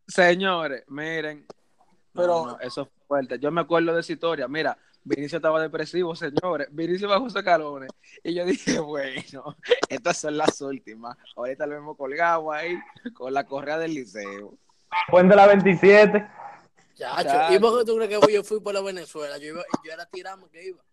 señores, 0.07 0.83
miren. 0.87 1.45
No, 2.13 2.21
Pero- 2.21 2.45
no, 2.45 2.59
eso 2.59 2.83
es 2.83 2.87
fuerte. 3.07 3.39
Yo 3.39 3.51
me 3.51 3.61
acuerdo 3.61 3.93
de 3.93 4.01
esa 4.01 4.13
historia. 4.13 4.47
Mira, 4.47 4.77
Vinicio 5.03 5.37
estaba 5.37 5.61
depresivo, 5.61 6.15
señores. 6.15 6.67
Vinicio 6.71 7.07
bajó 7.07 7.27
esos 7.27 7.43
calones. 7.43 7.89
Y 8.23 8.33
yo 8.33 8.45
dije, 8.45 8.79
bueno, 8.79 9.55
estas 9.87 10.17
son 10.17 10.37
las 10.37 10.59
últimas. 10.61 11.17
Ahorita 11.35 11.65
lo 11.65 11.75
hemos 11.75 11.97
colgado 11.97 12.51
ahí 12.51 12.77
con 13.13 13.33
la 13.33 13.45
correa 13.45 13.77
del 13.77 13.93
liceo. 13.93 14.53
Puente 15.09 15.35
la 15.35 15.47
27. 15.47 16.27
Chacho, 16.95 17.23
Chacho. 17.23 17.53
¿y 17.53 17.59
por 17.59 17.79
qué 17.79 17.85
tú 17.85 17.95
crees 17.95 18.19
que 18.19 18.33
yo 18.33 18.43
fui 18.43 18.59
por 18.59 18.73
la 18.73 18.81
Venezuela? 18.81 19.37
Yo, 19.37 19.45
iba, 19.45 19.63
yo 19.85 19.91
era 19.91 20.05
tirando 20.05 20.49
que 20.49 20.67
iba. 20.67 20.83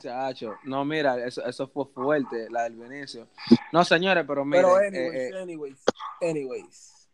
Chacho, 0.00 0.56
no, 0.64 0.84
mira, 0.84 1.24
eso, 1.24 1.44
eso 1.44 1.68
fue 1.68 1.84
fuerte, 1.86 2.48
la 2.50 2.64
del 2.64 2.76
Vinicio. 2.76 3.28
No, 3.72 3.84
señores, 3.84 4.24
pero 4.26 4.44
miren, 4.44 4.64
Pero 4.64 4.80
eh, 4.80 4.86
anyways, 4.86 5.14
eh, 5.14 5.42
anyways, 5.42 5.84
anyways. 6.20 7.08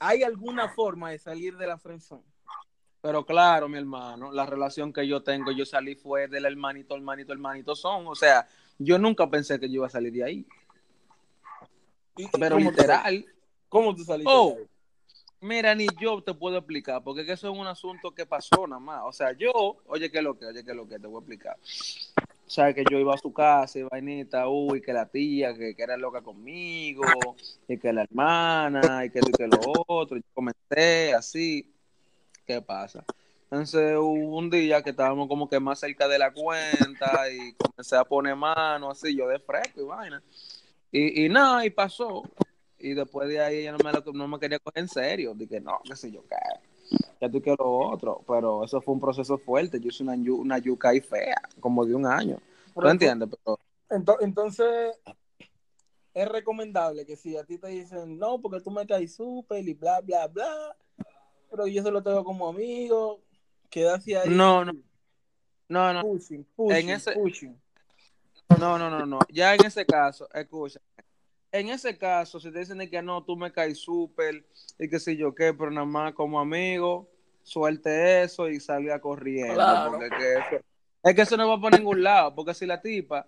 ¿Hay 0.00 0.22
alguna 0.22 0.68
forma 0.68 1.10
de 1.10 1.18
salir 1.18 1.56
de 1.56 1.66
la 1.66 1.78
friendzone? 1.78 2.22
Pero 3.00 3.24
claro, 3.24 3.68
mi 3.68 3.78
hermano, 3.78 4.32
la 4.32 4.44
relación 4.46 4.92
que 4.92 5.06
yo 5.06 5.22
tengo, 5.22 5.50
yo 5.52 5.64
salí 5.64 5.94
fue 5.94 6.28
del 6.28 6.44
hermanito, 6.46 6.94
hermanito, 6.96 7.32
hermanito 7.32 7.76
son. 7.76 8.06
O 8.06 8.14
sea, 8.14 8.46
yo 8.78 8.98
nunca 8.98 9.28
pensé 9.28 9.58
que 9.60 9.68
yo 9.68 9.76
iba 9.76 9.86
a 9.86 9.90
salir 9.90 10.12
de 10.12 10.24
ahí. 10.24 10.46
¿Y- 12.16 12.24
y 12.24 12.28
Pero 12.38 12.56
cómo 12.56 12.70
literal? 12.70 13.26
¿Cómo 13.68 13.94
tú 13.94 14.04
saliste? 14.04 14.32
Oh. 14.32 14.54
de 14.56 14.62
ahí? 14.62 14.68
Mira, 15.40 15.72
ni 15.76 15.86
yo 16.00 16.20
te 16.20 16.34
puedo 16.34 16.56
explicar, 16.58 17.00
porque 17.04 17.20
es 17.20 17.26
que 17.28 17.34
eso 17.34 17.52
es 17.52 17.56
un 17.56 17.66
asunto 17.68 18.10
que 18.10 18.26
pasó 18.26 18.66
nada 18.66 18.80
más. 18.80 19.02
O 19.04 19.12
sea, 19.12 19.30
yo, 19.32 19.52
oye, 19.86 20.10
¿qué 20.10 20.18
es 20.18 20.24
lo 20.24 20.36
que? 20.36 20.46
Oye, 20.46 20.64
¿qué 20.64 20.72
es 20.72 20.76
lo 20.76 20.88
que? 20.88 20.98
Te 20.98 21.06
voy 21.06 21.16
a 21.16 21.18
explicar. 21.20 21.56
O 22.44 22.50
sea, 22.50 22.74
que 22.74 22.82
yo 22.90 22.98
iba 22.98 23.14
a 23.14 23.18
su 23.18 23.32
casa 23.32 23.78
y 23.78 23.82
vainita, 23.82 24.48
uy, 24.48 24.80
que 24.80 24.92
la 24.92 25.06
tía, 25.06 25.54
que, 25.54 25.76
que 25.76 25.82
era 25.82 25.96
loca 25.96 26.22
conmigo, 26.22 27.02
y 27.68 27.78
que 27.78 27.92
la 27.92 28.02
hermana, 28.02 29.04
y 29.04 29.10
que 29.10 29.20
y 29.20 29.30
que 29.32 29.46
lo 29.46 29.60
otro. 29.86 30.16
Y 30.16 30.20
yo 30.22 30.26
comencé 30.34 31.14
así. 31.14 31.70
¿Qué 32.48 32.62
pasa? 32.62 33.04
Entonces 33.50 33.94
hubo 33.98 34.38
un 34.38 34.48
día 34.48 34.82
que 34.82 34.88
estábamos 34.90 35.28
como 35.28 35.50
que 35.50 35.60
más 35.60 35.78
cerca 35.80 36.08
de 36.08 36.18
la 36.18 36.32
cuenta 36.32 37.30
y 37.30 37.52
comencé 37.52 37.94
a 37.94 38.04
poner 38.04 38.34
mano 38.36 38.90
así, 38.90 39.14
yo 39.14 39.28
de 39.28 39.38
fresco 39.38 39.82
y 39.82 39.84
vaina. 39.84 40.22
Y, 40.90 41.26
y 41.26 41.28
nada, 41.28 41.66
y 41.66 41.70
pasó. 41.70 42.22
Y 42.78 42.94
después 42.94 43.28
de 43.28 43.38
ahí 43.42 43.58
ella 43.58 43.72
no 43.72 43.78
me, 43.84 43.92
lo- 43.92 44.12
no 44.14 44.26
me 44.26 44.38
quería 44.40 44.58
coger 44.60 44.82
en 44.82 44.88
serio. 44.88 45.34
Dije, 45.34 45.60
no, 45.60 45.78
qué 45.84 45.94
sé 45.94 46.10
yo 46.10 46.22
qué. 46.26 46.36
Ya 47.20 47.30
tú 47.30 47.42
que 47.42 47.50
lo 47.50 47.70
otro. 47.70 48.22
Pero 48.26 48.64
eso 48.64 48.80
fue 48.80 48.94
un 48.94 49.00
proceso 49.00 49.36
fuerte. 49.36 49.78
Yo 49.78 49.88
hice 49.88 50.02
una, 50.02 50.14
una 50.14 50.56
yuca 50.56 50.88
ahí 50.88 51.00
fea, 51.00 51.36
como 51.60 51.84
de 51.84 51.94
un 51.94 52.06
año. 52.06 52.38
¿Tú 52.66 52.72
Pero 52.76 52.90
entiendes? 52.90 53.28
Pero 53.44 53.60
ento- 53.90 54.16
Entonces, 54.20 54.98
es 56.14 56.28
recomendable 56.28 57.04
que 57.04 57.14
si 57.16 57.36
a 57.36 57.44
ti 57.44 57.58
te 57.58 57.68
dicen, 57.68 58.18
no, 58.18 58.40
porque 58.40 58.62
tú 58.62 58.70
me 58.70 58.86
caes 58.86 59.14
súper 59.14 59.68
y 59.68 59.74
bla, 59.74 60.00
bla, 60.00 60.26
bla, 60.28 60.76
pero 61.50 61.66
yo 61.66 61.82
se 61.82 61.90
lo 61.90 62.02
tengo 62.02 62.24
como 62.24 62.48
amigo, 62.48 63.20
quedarse 63.70 64.16
ahí. 64.16 64.28
no, 64.30 64.64
no. 64.64 64.72
No, 65.70 65.92
no, 65.92 66.00
Pushing, 66.02 66.44
pushing, 66.56 66.76
En 66.88 66.90
ese- 66.96 67.12
pushing. 67.12 67.60
no, 68.58 68.78
no, 68.78 68.88
no, 68.88 69.04
no. 69.04 69.18
Ya 69.30 69.54
en 69.54 69.66
ese 69.66 69.84
caso, 69.84 70.26
escucha. 70.32 70.80
En 71.52 71.68
ese 71.68 71.96
caso, 71.98 72.40
si 72.40 72.50
te 72.50 72.58
dicen 72.60 72.78
de 72.78 72.88
que 72.88 73.02
no, 73.02 73.22
tú 73.22 73.36
me 73.36 73.52
caes 73.52 73.78
súper 73.78 74.46
y 74.78 74.88
qué 74.88 74.98
sé 74.98 75.16
yo 75.16 75.34
qué, 75.34 75.52
pero 75.52 75.70
nada 75.70 75.86
más 75.86 76.14
como 76.14 76.40
amigo, 76.40 77.10
suelte 77.42 78.22
eso 78.22 78.48
y 78.48 78.60
salga 78.60 78.98
corriendo. 79.00 79.54
Claro. 79.54 79.90
Porque 79.92 80.06
es 80.06 80.12
que 80.12 80.32
eso, 80.56 80.64
es 81.02 81.14
que 81.14 81.22
eso 81.22 81.36
no 81.36 81.48
va 81.48 81.60
por 81.60 81.76
ningún 81.78 82.02
lado. 82.02 82.34
Porque 82.34 82.54
si 82.54 82.64
la 82.66 82.80
tipa 82.80 83.26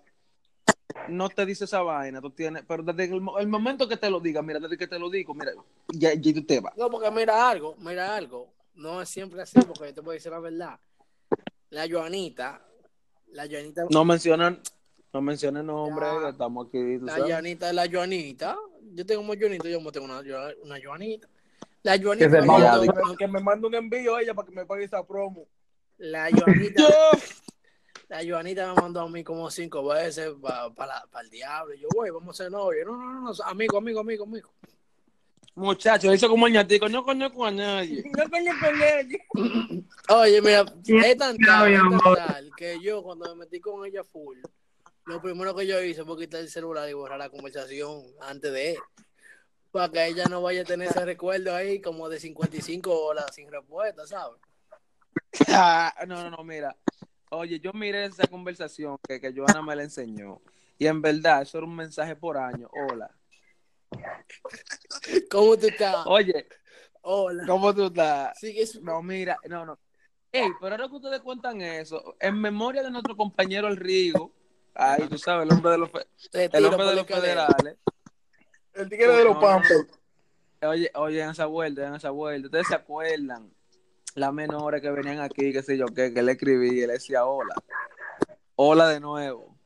no 1.09 1.29
te 1.29 1.45
dice 1.47 1.65
esa 1.65 1.83
vaina, 1.83 2.21
tú 2.21 2.31
tienes, 2.31 2.65
pero 2.67 2.83
desde 2.83 3.05
el, 3.13 3.21
mo- 3.21 3.39
el 3.39 3.49
momento 3.49 3.89
que 3.89 3.97
te 3.97 4.11
lo 4.11 4.21
diga, 4.21 4.43
mira, 4.43 4.61
desde 4.61 4.77
que 4.77 4.87
te 4.87 4.99
lo 4.99 5.09
digo, 5.11 5.35
mira, 5.35 5.53
ya, 5.89 6.15
ya 6.15 6.35
tú 6.35 6.45
te 6.45 6.61
vas. 6.61 6.77
No, 6.77 6.91
porque 6.91 7.11
mira 7.11 7.49
algo, 7.49 7.75
mira 7.79 8.15
algo. 8.17 8.49
No 8.75 9.03
es 9.03 9.09
siempre 9.09 9.43
así, 9.43 9.59
porque 9.61 9.87
yo 9.87 9.95
te 9.95 10.01
voy 10.01 10.13
a 10.13 10.15
decir 10.15 10.33
la 10.33 10.39
verdad. 10.41 10.79
La 11.71 11.87
Joanita, 11.89 12.65
la 13.33 13.47
Joanita, 13.49 13.85
No 13.91 14.05
mencionan, 14.05 14.61
no 15.13 15.21
mencionen 15.21 15.67
nombre, 15.67 16.07
Ya. 16.07 16.21
que 16.21 16.29
estamos 16.31 16.67
aquí. 16.69 16.99
tú 16.99 17.05
la 17.07 17.13
sabes. 17.17 17.31
Joanita 17.31 17.69
es 17.69 17.75
la 17.75 17.89
Joanita. 17.91 18.57
Yo 18.95 19.07
tengo 19.07 19.23
una 19.23 19.35
Joanita, 19.39 19.69
yo 19.69 19.81
me 19.81 19.93
tengo 19.93 20.07
una, 20.07 20.21
una 20.65 20.77
Joanita. 20.83 21.29
La 21.83 21.99
Que 21.99 22.05
Joanita, 22.05 22.31
se 22.81 23.17
Que 23.19 23.27
me 23.29 23.41
mande 23.41 23.67
un 23.67 23.75
envío 23.75 24.17
a 24.17 24.23
ella 24.23 24.35
para 24.35 24.47
que 24.49 24.55
me 24.55 24.67
pague 24.67 24.85
esa 24.85 25.07
promo. 25.07 25.47
la 25.99 26.29
Joanita, 26.31 26.85
la 28.11 28.25
Joanita 28.27 28.75
me 28.75 28.83
mandó 28.83 29.03
a 29.03 29.09
mí 29.09 29.23
como 29.23 29.49
cinco 29.53 29.87
veces 29.87 30.33
para 30.75 31.05
el 31.23 31.31
diablo. 31.31 31.75
Y 31.75 31.81
yo, 31.81 31.89
güey, 31.95 32.11
vamos 32.11 32.39
a 32.39 32.43
ser 32.43 32.51
novios. 32.53 32.85
No, 32.85 32.97
no, 32.97 33.13
no, 33.15 33.21
no, 33.21 33.45
amigo, 33.45 33.79
amigo, 33.79 34.01
amigo, 34.01 34.25
amigo. 34.25 34.51
Muchacho, 35.55 36.13
hizo 36.13 36.29
como 36.29 36.49
el 36.49 36.55
ñatico, 36.55 36.89
no 36.89 37.05
conozco 37.05 37.47
a 37.47 37.53
nadie. 37.53 38.03
No 38.17 38.29
coño 38.29 38.53
con 38.61 38.83
ella. 38.83 39.19
Oye, 40.09 40.43
mira, 40.43 40.65
es 40.87 41.17
tan 41.17 41.37
es 41.37 42.03
tal 42.03 42.51
que 42.57 42.81
yo 42.81 43.03
cuando 43.05 43.29
me 43.29 43.45
metí 43.45 43.61
con 43.61 43.87
ella 43.87 44.03
full, 44.03 44.39
lo 45.05 45.23
primero 45.23 45.55
que 45.55 45.67
yo 45.67 45.81
hice 45.81 46.05
fue 46.05 46.19
quitar 46.19 46.41
el 46.41 46.51
celular 46.51 46.89
y 46.89 46.95
borrar 46.95 47.19
la 47.19 47.31
conversación 47.31 48.03
antes 48.23 48.53
de 48.53 48.73
él. 48.73 48.79
Para 49.71 49.89
que 49.89 50.07
ella 50.07 50.25
no 50.25 50.43
vaya 50.43 50.63
a 50.63 50.65
tener 50.65 50.89
ese 50.89 51.05
recuerdo 51.05 51.55
ahí 51.55 51.81
como 51.81 52.09
de 52.09 52.19
55 52.19 52.93
horas 52.93 53.27
sin 53.33 53.49
respuesta, 53.53 54.05
¿sabes? 54.05 54.41
Ah, 55.49 55.95
no, 56.09 56.25
no, 56.25 56.37
no, 56.37 56.43
mira. 56.43 56.77
Oye, 57.31 57.61
yo 57.61 57.73
miré 57.73 58.07
esa 58.07 58.27
conversación 58.27 58.99
que, 59.07 59.21
que 59.21 59.33
Joana 59.33 59.63
me 59.63 59.77
la 59.77 59.85
enseñó. 59.85 60.41
Y 60.79 60.87
en 60.87 61.01
verdad, 61.01 61.43
eso 61.43 61.59
era 61.59 61.67
un 61.67 61.77
mensaje 61.77 62.17
por 62.17 62.37
año. 62.37 62.69
Hola. 62.73 63.11
¿Cómo 65.31 65.57
tú 65.57 65.69
estás? 65.69 66.07
Oye, 66.07 66.49
Hola. 67.03 67.45
¿cómo 67.47 67.75
tú 67.75 67.87
estás? 67.87 68.39
Sigues. 68.39 68.81
No, 68.83 69.01
mira, 69.03 69.39
no, 69.49 69.65
no. 69.65 69.79
Ey, 70.33 70.49
pero 70.61 70.75
ahora 70.75 70.89
que 70.89 70.95
ustedes 70.97 71.21
cuentan 71.21 71.61
eso, 71.61 72.17
en 72.21 72.41
memoria 72.41 72.83
de 72.83 72.91
nuestro 72.91 73.17
compañero 73.17 73.69
el 73.69 73.77
Rigo, 73.77 74.33
ay, 74.75 75.09
tú 75.09 75.19
sabes, 75.19 75.47
el 75.47 75.53
hombre 75.53 75.73
de 75.73 75.79
los, 75.79 75.91
el 76.33 76.65
hombre 76.67 76.87
de 76.87 76.95
los 76.97 77.07
federales. 77.07 77.79
El 78.75 78.89
tigre 78.89 79.09
de 79.09 79.25
los 79.25 79.35
No, 79.35 79.41
no, 79.41 79.41
Pampers. 79.41 79.87
Oye, 80.63 80.91
oye, 80.95 81.23
en 81.23 81.31
esa 81.31 81.47
vuelta, 81.47 81.87
en 81.87 81.95
esa 81.95 82.11
vuelta. 82.11 82.47
¿Ustedes 82.47 82.69
se 82.69 82.75
acuerdan? 82.75 83.53
Las 84.15 84.33
menores 84.33 84.81
que 84.83 84.91
venían 84.91 85.21
aquí, 85.21 85.53
qué 85.53 85.63
sé 85.63 85.79
yo, 85.79 85.87
qué, 85.87 86.13
que 86.13 86.23
le 86.23 86.33
escribí 86.33 86.69
y 86.69 86.87
le 86.87 86.95
decía 86.95 87.25
hola. 87.25 87.55
Hola 88.57 88.89
de 88.89 89.01
nuevo. 89.01 89.57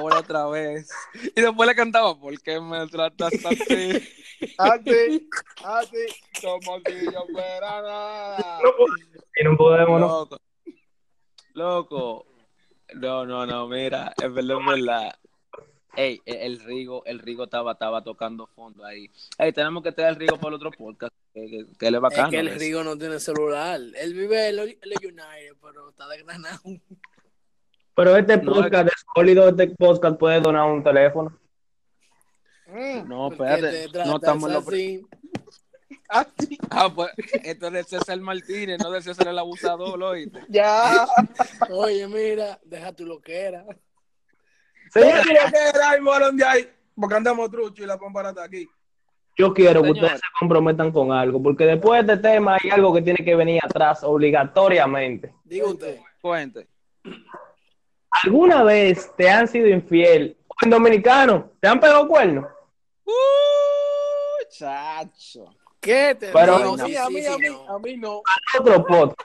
Hola 0.00 0.18
otra 0.18 0.46
vez. 0.46 0.90
Y 1.34 1.40
después 1.40 1.68
le 1.68 1.74
cantaba, 1.74 2.18
¿por 2.18 2.40
qué 2.40 2.60
me 2.60 2.86
tratas 2.88 3.32
así? 3.44 4.08
Así, 4.58 5.28
así, 5.64 6.06
como 6.40 6.80
si 6.80 7.04
yo 7.12 7.24
fuera 7.32 7.80
nada. 7.80 8.58
Y 9.36 9.44
no 9.44 9.56
podemos, 9.56 10.00
¿no? 10.00 10.08
Loco. 10.08 10.40
Loco. 11.52 12.26
No, 12.94 13.24
no, 13.24 13.46
no, 13.46 13.68
mira, 13.68 14.12
es 14.20 14.34
verdad, 14.34 14.58
es 14.58 14.66
verdad. 14.66 15.14
Ey, 15.94 16.22
el 16.24 16.58
Rigo, 16.60 17.04
el 17.04 17.18
Rigo 17.18 17.44
estaba, 17.44 17.72
estaba 17.72 18.02
tocando 18.02 18.46
fondo 18.46 18.84
ahí. 18.84 19.10
Ey, 19.38 19.52
tenemos 19.52 19.82
que 19.82 19.92
traer 19.92 20.10
el 20.10 20.16
Rigo 20.16 20.36
para 20.38 20.48
el 20.48 20.54
otro 20.54 20.70
podcast, 20.70 21.12
que, 21.34 21.46
que, 21.50 21.66
que 21.78 21.86
él 21.86 21.94
es 21.96 22.00
bacano. 22.00 22.28
Es 22.28 22.30
que 22.30 22.38
el 22.40 22.48
¿ves? 22.48 22.58
Rigo 22.58 22.82
no 22.82 22.96
tiene 22.96 23.20
celular. 23.20 23.78
Él 23.78 24.14
vive 24.14 24.48
en 24.48 24.56
los 24.56 24.66
United, 24.66 25.54
pero 25.60 25.90
está 25.90 26.08
de 26.08 26.22
Granada. 26.22 26.60
Pero 27.94 28.16
este 28.16 28.38
No, 28.38 28.54
podcast 28.54 28.86
es 28.88 29.04
sólido, 29.14 29.48
este 29.50 29.66
podcast 29.68 30.18
puede 30.18 30.40
donar 30.40 30.70
un 30.70 30.82
teléfono. 30.82 31.38
Mm, 32.68 33.06
No, 33.06 33.30
espérate, 33.30 33.88
te 33.88 33.98
no 34.06 34.16
estamos 34.16 34.50
en 34.50 34.56
así, 34.56 35.06
Ah, 36.70 36.90
pues, 36.94 37.10
esto 37.44 37.66
es 37.66 37.72
de 37.72 37.84
César 37.84 38.18
Martínez, 38.20 38.78
no 38.82 38.90
de 38.90 39.02
César 39.02 39.28
el 39.28 39.38
abusador, 39.38 39.98
¿lo 39.98 40.08
oíste? 40.10 40.40
ya. 40.48 41.06
Oye, 41.70 42.06
mira, 42.08 42.58
deja 42.64 42.94
tu 42.94 43.04
loquera. 43.04 43.66
Que 44.92 45.00
era 45.74 45.94
el 45.94 46.02
balón 46.02 46.36
de 46.36 46.44
ahí, 46.44 46.68
porque 46.94 47.14
andamos 47.14 47.50
trucho 47.50 47.82
y 47.82 47.86
la 47.86 47.98
pámpara 47.98 48.30
está 48.30 48.44
aquí. 48.44 48.68
yo 49.38 49.54
quiero 49.54 49.80
que 49.82 49.88
Señor. 49.88 50.04
ustedes 50.04 50.20
se 50.20 50.26
comprometan 50.38 50.92
con 50.92 51.10
algo, 51.12 51.42
porque 51.42 51.64
después 51.64 52.06
de 52.06 52.12
este 52.14 52.28
tema 52.28 52.58
hay 52.62 52.70
algo 52.70 52.92
que 52.92 53.00
tiene 53.02 53.24
que 53.24 53.34
venir 53.34 53.60
atrás 53.64 54.04
obligatoriamente. 54.04 55.34
Diga 55.44 55.66
usted. 55.68 55.98
Cuente. 56.20 56.68
¿Alguna 58.10 58.62
vez 58.62 59.10
te 59.16 59.30
han 59.30 59.48
sido 59.48 59.68
infiel? 59.68 60.36
¿O 60.48 60.54
en 60.62 60.70
dominicano? 60.70 61.50
¿Te 61.60 61.68
han 61.68 61.80
pegado 61.80 62.06
cuernos? 62.06 62.46
Uh, 63.04 64.44
chacho. 64.50 65.46
¿Qué 65.80 66.14
te 66.14 66.28
Pero- 66.30 66.58
digo? 66.58 66.74
a 66.74 66.76
mí, 66.76 66.90
Sí, 66.90 66.96
a 66.96 67.08
mí, 67.08 67.20
sí, 67.22 67.26
a 67.26 67.38
mí, 67.38 67.46
no. 67.48 67.68
a 67.74 67.78
mí 67.78 67.96
no. 67.96 68.22
Otro 68.60 68.84
podcast. 68.84 69.20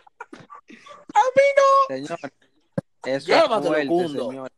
A 1.14 1.20
mí 1.36 1.44
no. 1.58 1.96
Señor, 1.96 2.20
eso 3.06 3.28
Llévatelo, 3.28 3.76
es 3.76 3.88
fuerte, 3.88 4.08
señor. 4.20 4.52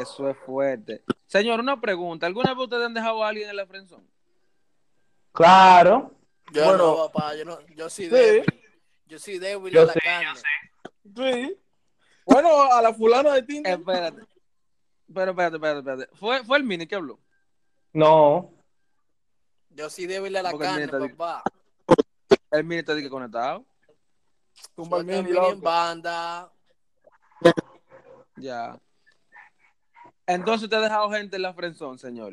Eso 0.00 0.28
es 0.28 0.36
fuerte. 0.38 1.02
Señor, 1.26 1.60
una 1.60 1.80
pregunta. 1.80 2.26
¿Alguna 2.26 2.54
vez 2.54 2.64
ustedes 2.64 2.86
han 2.86 2.94
dejado 2.94 3.22
a 3.24 3.28
alguien 3.28 3.48
en 3.50 3.56
la 3.56 3.66
friendzone? 3.66 4.06
Claro. 5.32 6.12
Yo 6.52 6.64
Bueno. 6.64 6.78
no, 6.96 7.08
papá, 7.12 7.34
yo 7.34 7.44
no, 7.44 7.58
yo 7.68 7.88
soy 7.88 8.06
Sí. 8.06 8.10
débil. 8.10 8.44
Yo 9.06 9.18
soy 9.18 9.38
débil 9.38 9.72
Yo 9.72 9.82
a 9.82 9.84
la 9.86 9.92
sé, 9.92 10.00
carne. 10.00 10.40
Sí. 11.16 11.58
Bueno, 12.26 12.62
a 12.72 12.80
la 12.82 12.92
fulana 12.94 13.34
de 13.34 13.42
Tinder. 13.42 13.78
Espérate. 13.78 14.22
Pero 15.12 15.30
espérate, 15.32 15.56
espérate, 15.56 15.78
espérate. 15.80 16.16
¿Fue, 16.16 16.44
fue 16.44 16.58
el 16.58 16.64
mini 16.64 16.86
que 16.86 16.94
habló? 16.94 17.18
No. 17.92 18.50
Yo 19.70 19.88
soy 19.90 20.06
débil 20.06 20.36
a 20.36 20.42
la 20.42 20.50
Porque 20.50 20.66
el 20.66 20.90
carne, 20.90 20.98
dice- 21.06 21.14
papá. 21.16 21.42
El 22.50 22.64
mini 22.64 22.82
dije 22.82 23.08
conectado. 23.10 23.64
Tumba 24.74 24.98
el 24.98 25.04
mini, 25.06 25.30
en 25.36 25.60
banda. 25.60 26.52
Ya. 28.36 28.78
Entonces 30.26 30.68
te 30.68 30.76
ha 30.76 30.80
dejado 30.80 31.10
gente 31.10 31.36
en 31.36 31.42
la 31.42 31.52
friendzone, 31.54 31.98
señor. 31.98 32.32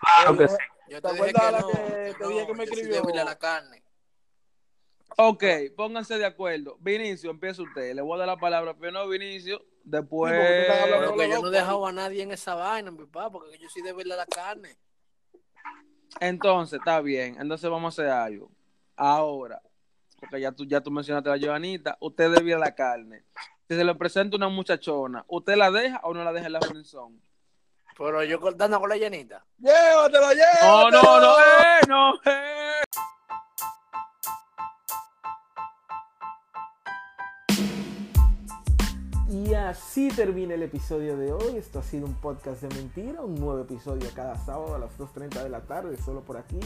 Claro 0.00 0.36
que 0.36 0.48
sí. 0.48 0.56
Yo 0.88 1.02
¿Te 1.02 1.08
te 1.08 1.14
dije 1.14 1.30
acuerdas 1.30 1.64
que 1.64 1.72
no. 1.72 1.86
que 1.86 2.14
te 2.18 2.28
dije 2.28 2.46
que 2.46 2.54
me 2.54 2.64
escribió? 2.64 3.24
la 3.24 3.38
carne. 3.38 3.82
Ok, 5.16 5.44
pónganse 5.76 6.16
de 6.18 6.26
acuerdo. 6.26 6.76
Vinicio, 6.80 7.30
empieza 7.30 7.62
usted. 7.62 7.94
Le 7.94 8.02
voy 8.02 8.14
a 8.14 8.18
dar 8.18 8.28
la 8.28 8.36
palabra 8.36 8.74
primero 8.74 9.08
Vinicio, 9.08 9.60
después. 9.82 10.32
Sí, 10.32 10.38
Pero 10.90 11.16
que 11.16 11.28
yo 11.28 11.42
no 11.42 11.48
he 11.48 11.50
dejado 11.50 11.86
a 11.86 11.92
nadie 11.92 12.22
en 12.22 12.30
esa 12.32 12.54
vaina, 12.54 12.90
mi 12.90 13.04
papá, 13.04 13.30
porque 13.30 13.58
yo 13.58 13.68
soy 13.68 13.82
débil 13.82 14.10
a 14.12 14.16
la 14.16 14.26
carne. 14.26 14.78
Entonces, 16.20 16.78
está 16.78 17.00
bien. 17.00 17.36
Entonces 17.40 17.68
vamos 17.68 17.98
a 17.98 18.02
hacer 18.02 18.12
algo. 18.12 18.50
Ahora, 18.96 19.60
porque 20.20 20.40
ya 20.40 20.52
tú, 20.52 20.64
ya 20.64 20.80
tú 20.80 20.90
mencionaste 20.90 21.30
a 21.30 21.36
la 21.36 21.46
Joanita, 21.46 21.96
usted 22.00 22.30
debía 22.30 22.58
la 22.58 22.74
carne. 22.74 23.24
Si 23.68 23.76
se 23.76 23.84
le 23.84 23.94
presenta 23.94 24.36
una 24.36 24.48
muchachona, 24.48 25.24
¿usted 25.28 25.56
la 25.56 25.70
deja 25.70 26.00
o 26.02 26.14
no 26.14 26.24
la 26.24 26.32
deja 26.32 26.46
en 26.46 26.52
la 26.52 26.60
friendzone? 26.60 27.20
Pero 27.98 28.22
yo 28.22 28.40
cortando 28.40 28.78
con 28.80 28.88
la 28.88 28.96
llenita. 28.96 29.44
Llévatelo, 29.58 30.28
No, 30.28 30.32
llévatelo. 30.32 30.90
no, 30.90 31.20
no, 31.20 31.40
eh, 31.40 31.80
no, 31.88 32.14
eh. 32.24 32.82
Y 39.30 39.54
así 39.54 40.08
termina 40.08 40.54
el 40.54 40.62
episodio 40.62 41.16
de 41.16 41.32
hoy. 41.32 41.56
Esto 41.56 41.80
ha 41.80 41.82
sido 41.82 42.06
un 42.06 42.14
podcast 42.14 42.62
de 42.62 42.74
mentira, 42.74 43.20
un 43.20 43.34
nuevo 43.34 43.60
episodio 43.60 44.08
cada 44.14 44.36
sábado 44.36 44.74
a 44.74 44.78
las 44.78 44.96
2.30 44.98 45.42
de 45.42 45.48
la 45.48 45.60
tarde, 45.60 45.96
solo 46.02 46.20
por 46.22 46.36
aquí 46.36 46.60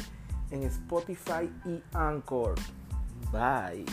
en 0.50 0.62
Spotify 0.64 1.50
y 1.64 1.82
Anchor. 1.94 2.54
Bye. 3.32 3.84